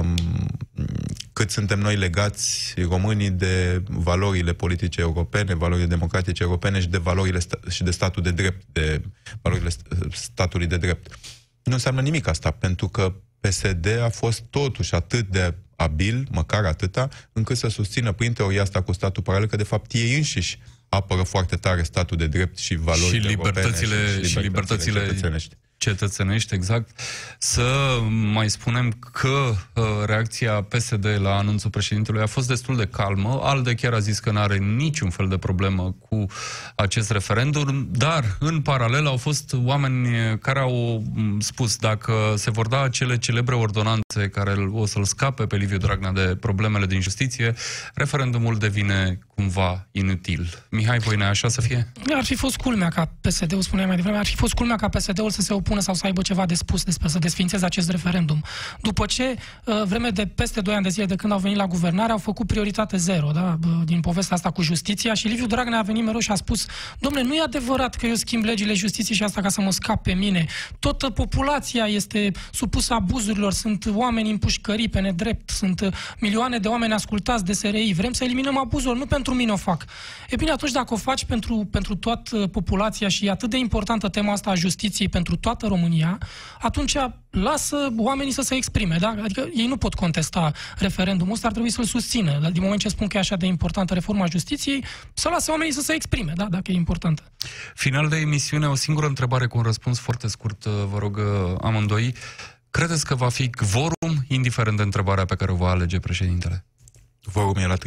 cât 1.32 1.50
suntem 1.50 1.78
noi 1.78 1.96
legați 1.96 2.74
românii 2.88 3.30
de 3.30 3.82
valorile 3.88 4.52
politice 4.52 5.00
europene, 5.00 5.54
valorile 5.54 5.86
democratice 5.86 6.42
europene 6.42 6.80
și 6.80 6.88
de 6.88 6.98
valorile 6.98 7.38
sta- 7.38 7.60
și 7.68 7.82
de 7.82 7.90
statul 7.90 8.22
de 8.22 8.30
drept, 8.30 8.62
de 8.72 9.02
valorile 9.42 9.70
statului 10.12 10.66
de 10.66 10.76
drept. 10.76 11.18
Nu 11.62 11.72
înseamnă 11.72 12.00
nimic 12.00 12.26
asta, 12.26 12.50
pentru 12.50 12.88
că 12.88 13.14
PSD 13.40 13.86
a 14.02 14.08
fost 14.08 14.40
totuși 14.40 14.94
atât 14.94 15.28
de 15.28 15.54
abil, 15.76 16.28
măcar 16.30 16.64
atâta, 16.64 17.08
încât 17.32 17.56
să 17.56 17.68
susțină 17.68 18.12
prin 18.12 18.32
teoria 18.32 18.62
asta 18.62 18.82
cu 18.82 18.92
statul 18.92 19.22
paralel 19.22 19.48
că 19.48 19.56
de 19.56 19.62
fapt 19.62 19.92
ei 19.92 20.14
înșiși 20.14 20.58
apără 20.88 21.22
foarte 21.22 21.56
tare 21.56 21.82
statul 21.82 22.16
de 22.16 22.26
drept 22.26 22.58
și 22.58 22.74
valorile 22.76 23.20
și 23.20 23.26
libertățile, 23.26 23.94
europene 23.94 24.22
și, 24.22 24.30
și 24.30 24.38
libertățile, 24.38 25.00
cetățenești 25.00 25.56
cetățenești, 25.78 26.54
exact. 26.54 27.00
Să 27.38 27.98
mai 28.32 28.50
spunem 28.50 28.92
că 29.12 29.28
uh, 29.74 29.84
reacția 30.04 30.62
PSD 30.62 31.06
la 31.20 31.36
anunțul 31.36 31.70
președintelui 31.70 32.22
a 32.22 32.26
fost 32.26 32.48
destul 32.48 32.76
de 32.76 32.86
calmă. 32.86 33.40
Alde 33.42 33.74
chiar 33.74 33.92
a 33.92 33.98
zis 33.98 34.18
că 34.18 34.30
nu 34.30 34.38
are 34.38 34.56
niciun 34.56 35.10
fel 35.10 35.28
de 35.28 35.36
problemă 35.36 35.96
cu 36.08 36.26
acest 36.74 37.10
referendum, 37.10 37.88
dar 37.90 38.36
în 38.40 38.60
paralel 38.60 39.06
au 39.06 39.16
fost 39.16 39.54
oameni 39.64 40.38
care 40.38 40.58
au 40.58 41.02
mm, 41.14 41.40
spus 41.40 41.76
dacă 41.76 42.34
se 42.36 42.50
vor 42.50 42.68
da 42.68 42.82
acele 42.82 43.18
celebre 43.18 43.54
ordonanțe 43.54 44.28
care 44.32 44.50
o 44.72 44.86
să-l 44.86 45.04
scape 45.04 45.46
pe 45.46 45.56
Liviu 45.56 45.76
Dragnea 45.76 46.12
de 46.12 46.36
problemele 46.40 46.86
din 46.86 47.00
justiție, 47.00 47.54
referendumul 47.94 48.58
devine 48.58 49.18
cumva 49.38 49.88
inutil. 49.92 50.48
Mihai 50.70 50.98
Voinea, 50.98 51.28
așa 51.28 51.48
să 51.48 51.60
fie? 51.60 51.92
Ar 52.14 52.24
fi 52.24 52.34
fost 52.34 52.56
culmea 52.56 52.88
ca 52.88 53.12
PSD-ul, 53.20 53.62
spuneai 53.62 53.86
mai 53.86 53.96
devreme, 53.96 54.18
ar 54.18 54.26
fi 54.26 54.34
fost 54.34 54.54
culmea 54.54 54.76
ca 54.76 54.88
PSD-ul 54.88 55.30
să 55.30 55.40
se 55.40 55.52
opună 55.52 55.80
sau 55.80 55.94
să 55.94 56.06
aibă 56.06 56.22
ceva 56.22 56.46
de 56.46 56.54
spus 56.54 56.82
despre 56.82 57.08
să 57.08 57.18
desfințeze 57.18 57.64
acest 57.64 57.90
referendum. 57.90 58.44
După 58.80 59.06
ce, 59.06 59.34
uh, 59.64 59.82
vreme 59.84 60.10
de 60.10 60.26
peste 60.26 60.60
2 60.60 60.74
ani 60.74 60.82
de 60.82 60.88
zile 60.88 61.04
de 61.04 61.14
când 61.14 61.32
au 61.32 61.38
venit 61.38 61.56
la 61.56 61.66
guvernare, 61.66 62.12
au 62.12 62.18
făcut 62.18 62.46
prioritate 62.46 62.96
zero, 62.96 63.30
da, 63.30 63.58
din 63.84 64.00
povestea 64.00 64.36
asta 64.36 64.50
cu 64.50 64.62
justiția 64.62 65.14
și 65.14 65.28
Liviu 65.28 65.46
Dragnea 65.46 65.78
a 65.78 65.82
venit 65.82 66.04
mereu 66.04 66.20
și 66.20 66.30
a 66.30 66.34
spus, 66.34 66.66
domnule, 66.98 67.24
nu 67.24 67.34
e 67.34 67.40
adevărat 67.40 67.94
că 67.94 68.06
eu 68.06 68.14
schimb 68.14 68.44
legile 68.44 68.74
justiției 68.74 69.16
și 69.16 69.22
asta 69.22 69.40
ca 69.40 69.48
să 69.48 69.60
mă 69.60 69.70
scap 69.70 70.02
pe 70.02 70.12
mine. 70.12 70.46
Toată 70.78 71.10
populația 71.10 71.84
este 71.84 72.30
supusă 72.52 72.94
abuzurilor, 72.94 73.52
sunt 73.52 73.90
oameni 73.94 74.30
în 74.30 74.38
pușcării 74.38 74.88
pe 74.88 75.00
nedrept, 75.00 75.50
sunt 75.50 75.80
uh, 75.80 75.92
milioane 76.20 76.58
de 76.58 76.68
oameni 76.68 76.92
ascultați 76.92 77.44
de 77.44 77.52
SRI. 77.52 77.92
Vrem 77.96 78.12
să 78.12 78.24
eliminăm 78.24 78.58
abuzul, 78.58 78.96
nu 78.96 79.06
pentru 79.06 79.27
mine 79.34 79.52
o 79.52 79.56
fac. 79.56 79.84
E 80.28 80.36
bine, 80.36 80.50
atunci 80.50 80.72
dacă 80.72 80.94
o 80.94 80.96
faci 80.96 81.24
pentru, 81.24 81.68
pentru 81.70 81.94
toată 81.94 82.46
populația 82.46 83.08
și 83.08 83.26
e 83.26 83.30
atât 83.30 83.50
de 83.50 83.58
importantă 83.58 84.08
tema 84.08 84.32
asta 84.32 84.50
a 84.50 84.54
justiției 84.54 85.08
pentru 85.08 85.36
toată 85.36 85.66
România, 85.66 86.18
atunci 86.60 86.96
lasă 87.30 87.92
oamenii 87.96 88.32
să 88.32 88.42
se 88.42 88.54
exprime. 88.54 88.96
Da? 89.00 89.14
Adică 89.22 89.48
ei 89.54 89.66
nu 89.66 89.76
pot 89.76 89.94
contesta 89.94 90.52
referendumul 90.78 91.32
ăsta, 91.32 91.46
ar 91.46 91.52
trebui 91.52 91.70
să-l 91.70 91.84
susțină. 91.84 92.48
Din 92.52 92.62
moment 92.62 92.80
ce 92.80 92.88
spun 92.88 93.06
că 93.06 93.16
e 93.16 93.20
așa 93.20 93.36
de 93.36 93.46
importantă 93.46 93.94
reforma 93.94 94.26
justiției, 94.26 94.84
să 95.12 95.28
lasă 95.28 95.50
oamenii 95.50 95.72
să 95.72 95.80
se 95.80 95.92
exprime, 95.94 96.32
da? 96.36 96.44
dacă 96.44 96.70
e 96.70 96.74
importantă. 96.74 97.22
Final 97.74 98.08
de 98.08 98.16
emisiune, 98.16 98.66
o 98.66 98.74
singură 98.74 99.06
întrebare 99.06 99.46
cu 99.46 99.56
un 99.56 99.62
răspuns 99.62 99.98
foarte 99.98 100.28
scurt, 100.28 100.64
vă 100.64 100.98
rog 100.98 101.20
amândoi. 101.60 102.14
Credeți 102.70 103.06
că 103.06 103.14
va 103.14 103.28
fi 103.28 103.50
quorum, 103.50 104.24
indiferent 104.28 104.76
de 104.76 104.82
întrebarea 104.82 105.24
pe 105.24 105.34
care 105.34 105.52
o 105.52 105.54
va 105.54 105.68
alege 105.68 105.98
președintele? 105.98 106.67
Vorum 107.32 107.56
e 107.56 107.66
la 107.66 107.76
30% 107.76 107.78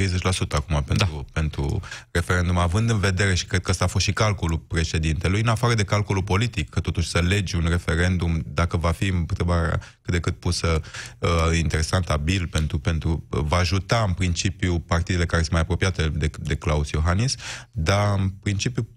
acum 0.49 0.83
pentru, 0.83 1.15
da. 1.15 1.23
pentru 1.33 1.79
referendum, 2.11 2.57
având 2.57 2.89
în 2.89 2.99
vedere 2.99 3.33
și 3.33 3.45
cred 3.45 3.61
că 3.61 3.71
ăsta 3.71 3.83
a 3.83 3.87
fost 3.87 4.05
și 4.05 4.13
calculul 4.13 4.57
președintelui, 4.57 5.41
în 5.41 5.47
afară 5.47 5.73
de 5.73 5.83
calculul 5.83 6.23
politic, 6.23 6.69
că 6.69 6.79
totuși 6.79 7.09
să 7.09 7.19
legi 7.19 7.55
un 7.55 7.65
referendum, 7.67 8.43
dacă 8.45 8.77
va 8.77 8.91
fi 8.91 9.07
întrebarea 9.07 9.81
cât 10.01 10.13
de 10.13 10.19
cât 10.19 10.39
pusă 10.39 10.81
uh, 11.19 11.57
interesant, 11.57 12.09
abil, 12.09 12.47
pentru, 12.47 12.79
pentru, 12.79 13.25
uh, 13.29 13.39
va 13.43 13.57
ajuta 13.57 14.03
în 14.07 14.13
principiu 14.13 14.79
partidele 14.79 15.25
care 15.25 15.41
sunt 15.41 15.53
mai 15.53 15.61
apropiate 15.61 16.09
de, 16.09 16.29
de 16.39 16.55
Claus 16.55 16.89
Iohannis, 16.89 17.35
dar 17.71 18.19
în 18.19 18.29
principiu 18.29 18.87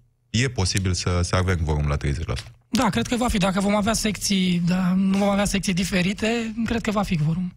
e 0.42 0.48
posibil 0.48 0.92
să, 0.92 1.20
să 1.22 1.36
avem 1.36 1.58
vorum 1.62 1.86
la 1.86 1.96
30%. 1.96 2.54
Da, 2.68 2.88
cred 2.90 3.06
că 3.06 3.16
va 3.16 3.28
fi. 3.28 3.38
Dacă 3.38 3.60
vom 3.60 3.74
avea 3.74 3.92
secții, 3.92 4.62
da, 4.66 4.94
nu 4.96 5.18
vom 5.18 5.28
avea 5.28 5.44
secții 5.44 5.72
diferite, 5.72 6.54
cred 6.64 6.80
că 6.80 6.90
va 6.90 7.02
fi 7.02 7.16
vorum. 7.16 7.54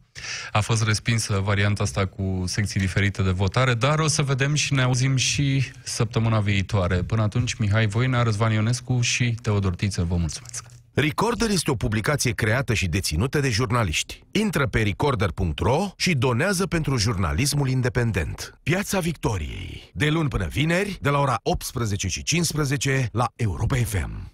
A 0.51 0.61
fost 0.61 0.83
respinsă 0.83 1.41
varianta 1.43 1.83
asta 1.83 2.05
cu 2.05 2.43
secții 2.45 2.79
diferite 2.79 3.21
de 3.21 3.29
votare, 3.29 3.73
dar 3.73 3.99
o 3.99 4.07
să 4.07 4.21
vedem 4.21 4.53
și 4.53 4.73
ne 4.73 4.81
auzim 4.81 5.15
și 5.15 5.63
săptămâna 5.83 6.39
viitoare. 6.39 6.95
Până 6.95 7.21
atunci, 7.21 7.53
Mihai 7.53 7.87
Voina, 7.87 8.23
Răzvan 8.23 8.51
Ionescu 8.51 9.01
și 9.01 9.35
Teodor 9.41 9.75
Tiță, 9.75 10.03
vă 10.09 10.15
mulțumesc. 10.15 10.76
Recorder 10.99 11.49
este 11.49 11.71
o 11.71 11.75
publicație 11.75 12.31
creată 12.31 12.73
și 12.73 12.88
deținută 12.88 13.39
de 13.39 13.49
jurnaliști. 13.49 14.23
Intră 14.31 14.67
pe 14.67 14.81
recorder.ro 14.81 15.91
și 15.95 16.13
donează 16.13 16.67
pentru 16.67 16.97
jurnalismul 16.97 17.69
independent. 17.69 18.60
Piața 18.63 18.99
Victoriei. 18.99 19.91
De 19.93 20.10
luni 20.10 20.29
până 20.29 20.47
vineri, 20.47 20.97
de 21.01 21.10
la 21.10 21.19
ora 21.19 21.39
18 21.43 22.07
și 22.07 22.23
15 22.23 23.10
la 23.12 23.25
Europa 23.36 23.75
FM. 23.75 24.31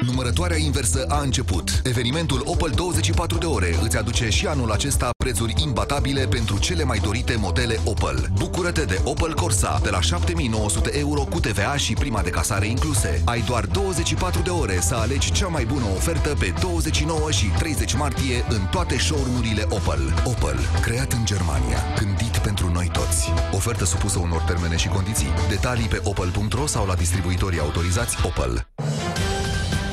Numărătoarea 0.00 0.56
inversă 0.56 1.04
a 1.08 1.20
început. 1.20 1.80
Evenimentul 1.84 2.42
Opel 2.44 2.70
24 2.74 3.38
de 3.38 3.46
ore 3.46 3.78
îți 3.82 3.96
aduce 3.96 4.28
și 4.28 4.46
anul 4.46 4.70
acesta 4.70 5.10
prețuri 5.16 5.54
imbatabile 5.62 6.26
pentru 6.26 6.58
cele 6.58 6.84
mai 6.84 6.98
dorite 6.98 7.36
modele 7.38 7.78
Opel. 7.84 8.28
Bucură-te 8.34 8.84
de 8.84 9.00
Opel 9.04 9.34
Corsa 9.34 9.80
de 9.82 9.90
la 9.90 10.00
7900 10.00 10.98
euro 10.98 11.20
cu 11.20 11.40
TVA 11.40 11.76
și 11.76 11.92
prima 11.92 12.22
de 12.22 12.30
casare 12.30 12.66
incluse. 12.66 13.22
Ai 13.24 13.40
doar 13.46 13.66
24 13.66 14.42
de 14.42 14.50
ore 14.50 14.80
să 14.80 14.94
alegi 14.94 15.32
cea 15.32 15.48
mai 15.48 15.64
bună 15.64 15.84
ofertă 15.96 16.36
pe 16.38 16.54
29 16.60 17.30
și 17.30 17.46
30 17.46 17.94
martie 17.94 18.44
în 18.48 18.60
toate 18.70 18.98
showroom-urile 18.98 19.66
Opel. 19.68 20.14
Opel, 20.24 20.58
creat 20.80 21.12
în 21.12 21.24
Germania, 21.24 21.78
gândit 21.98 22.38
pentru 22.38 22.70
noi 22.72 22.90
toți. 22.92 23.32
Ofertă 23.52 23.84
supusă 23.84 24.18
unor 24.18 24.40
termene 24.40 24.76
și 24.76 24.88
condiții. 24.88 25.32
Detalii 25.48 25.88
pe 25.88 26.00
opel.ro 26.04 26.66
sau 26.66 26.86
la 26.86 26.94
distribuitorii 26.94 27.60
autorizați 27.60 28.16
Opel. 28.26 28.66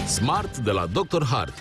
Smart 0.08 0.58
de 0.58 0.72
la 0.72 0.86
Dr. 0.86 1.24
Hart. 1.24 1.54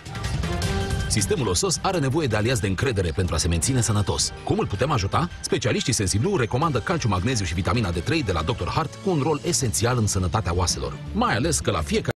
Sistemul 1.08 1.48
osos 1.48 1.78
are 1.82 1.98
nevoie 1.98 2.26
de 2.26 2.36
aliați 2.36 2.60
de 2.60 2.66
încredere 2.66 3.10
pentru 3.10 3.34
a 3.34 3.38
se 3.38 3.48
menține 3.48 3.80
sănătos. 3.80 4.32
Cum 4.44 4.58
îl 4.58 4.66
putem 4.66 4.90
ajuta? 4.90 5.28
Specialiștii 5.40 5.92
Sensiblu 5.92 6.36
recomandă 6.36 6.78
calciu, 6.78 7.08
magneziu 7.08 7.44
și 7.44 7.54
vitamina 7.54 7.92
D3 7.92 8.24
de 8.24 8.32
la 8.32 8.42
Dr. 8.42 8.68
Hart 8.68 8.94
cu 9.04 9.10
un 9.10 9.20
rol 9.22 9.40
esențial 9.44 9.98
în 9.98 10.06
sănătatea 10.06 10.54
oaselor. 10.54 10.96
Mai 11.12 11.34
ales 11.34 11.58
că 11.60 11.70
la 11.70 11.80
fiecare 11.80 12.12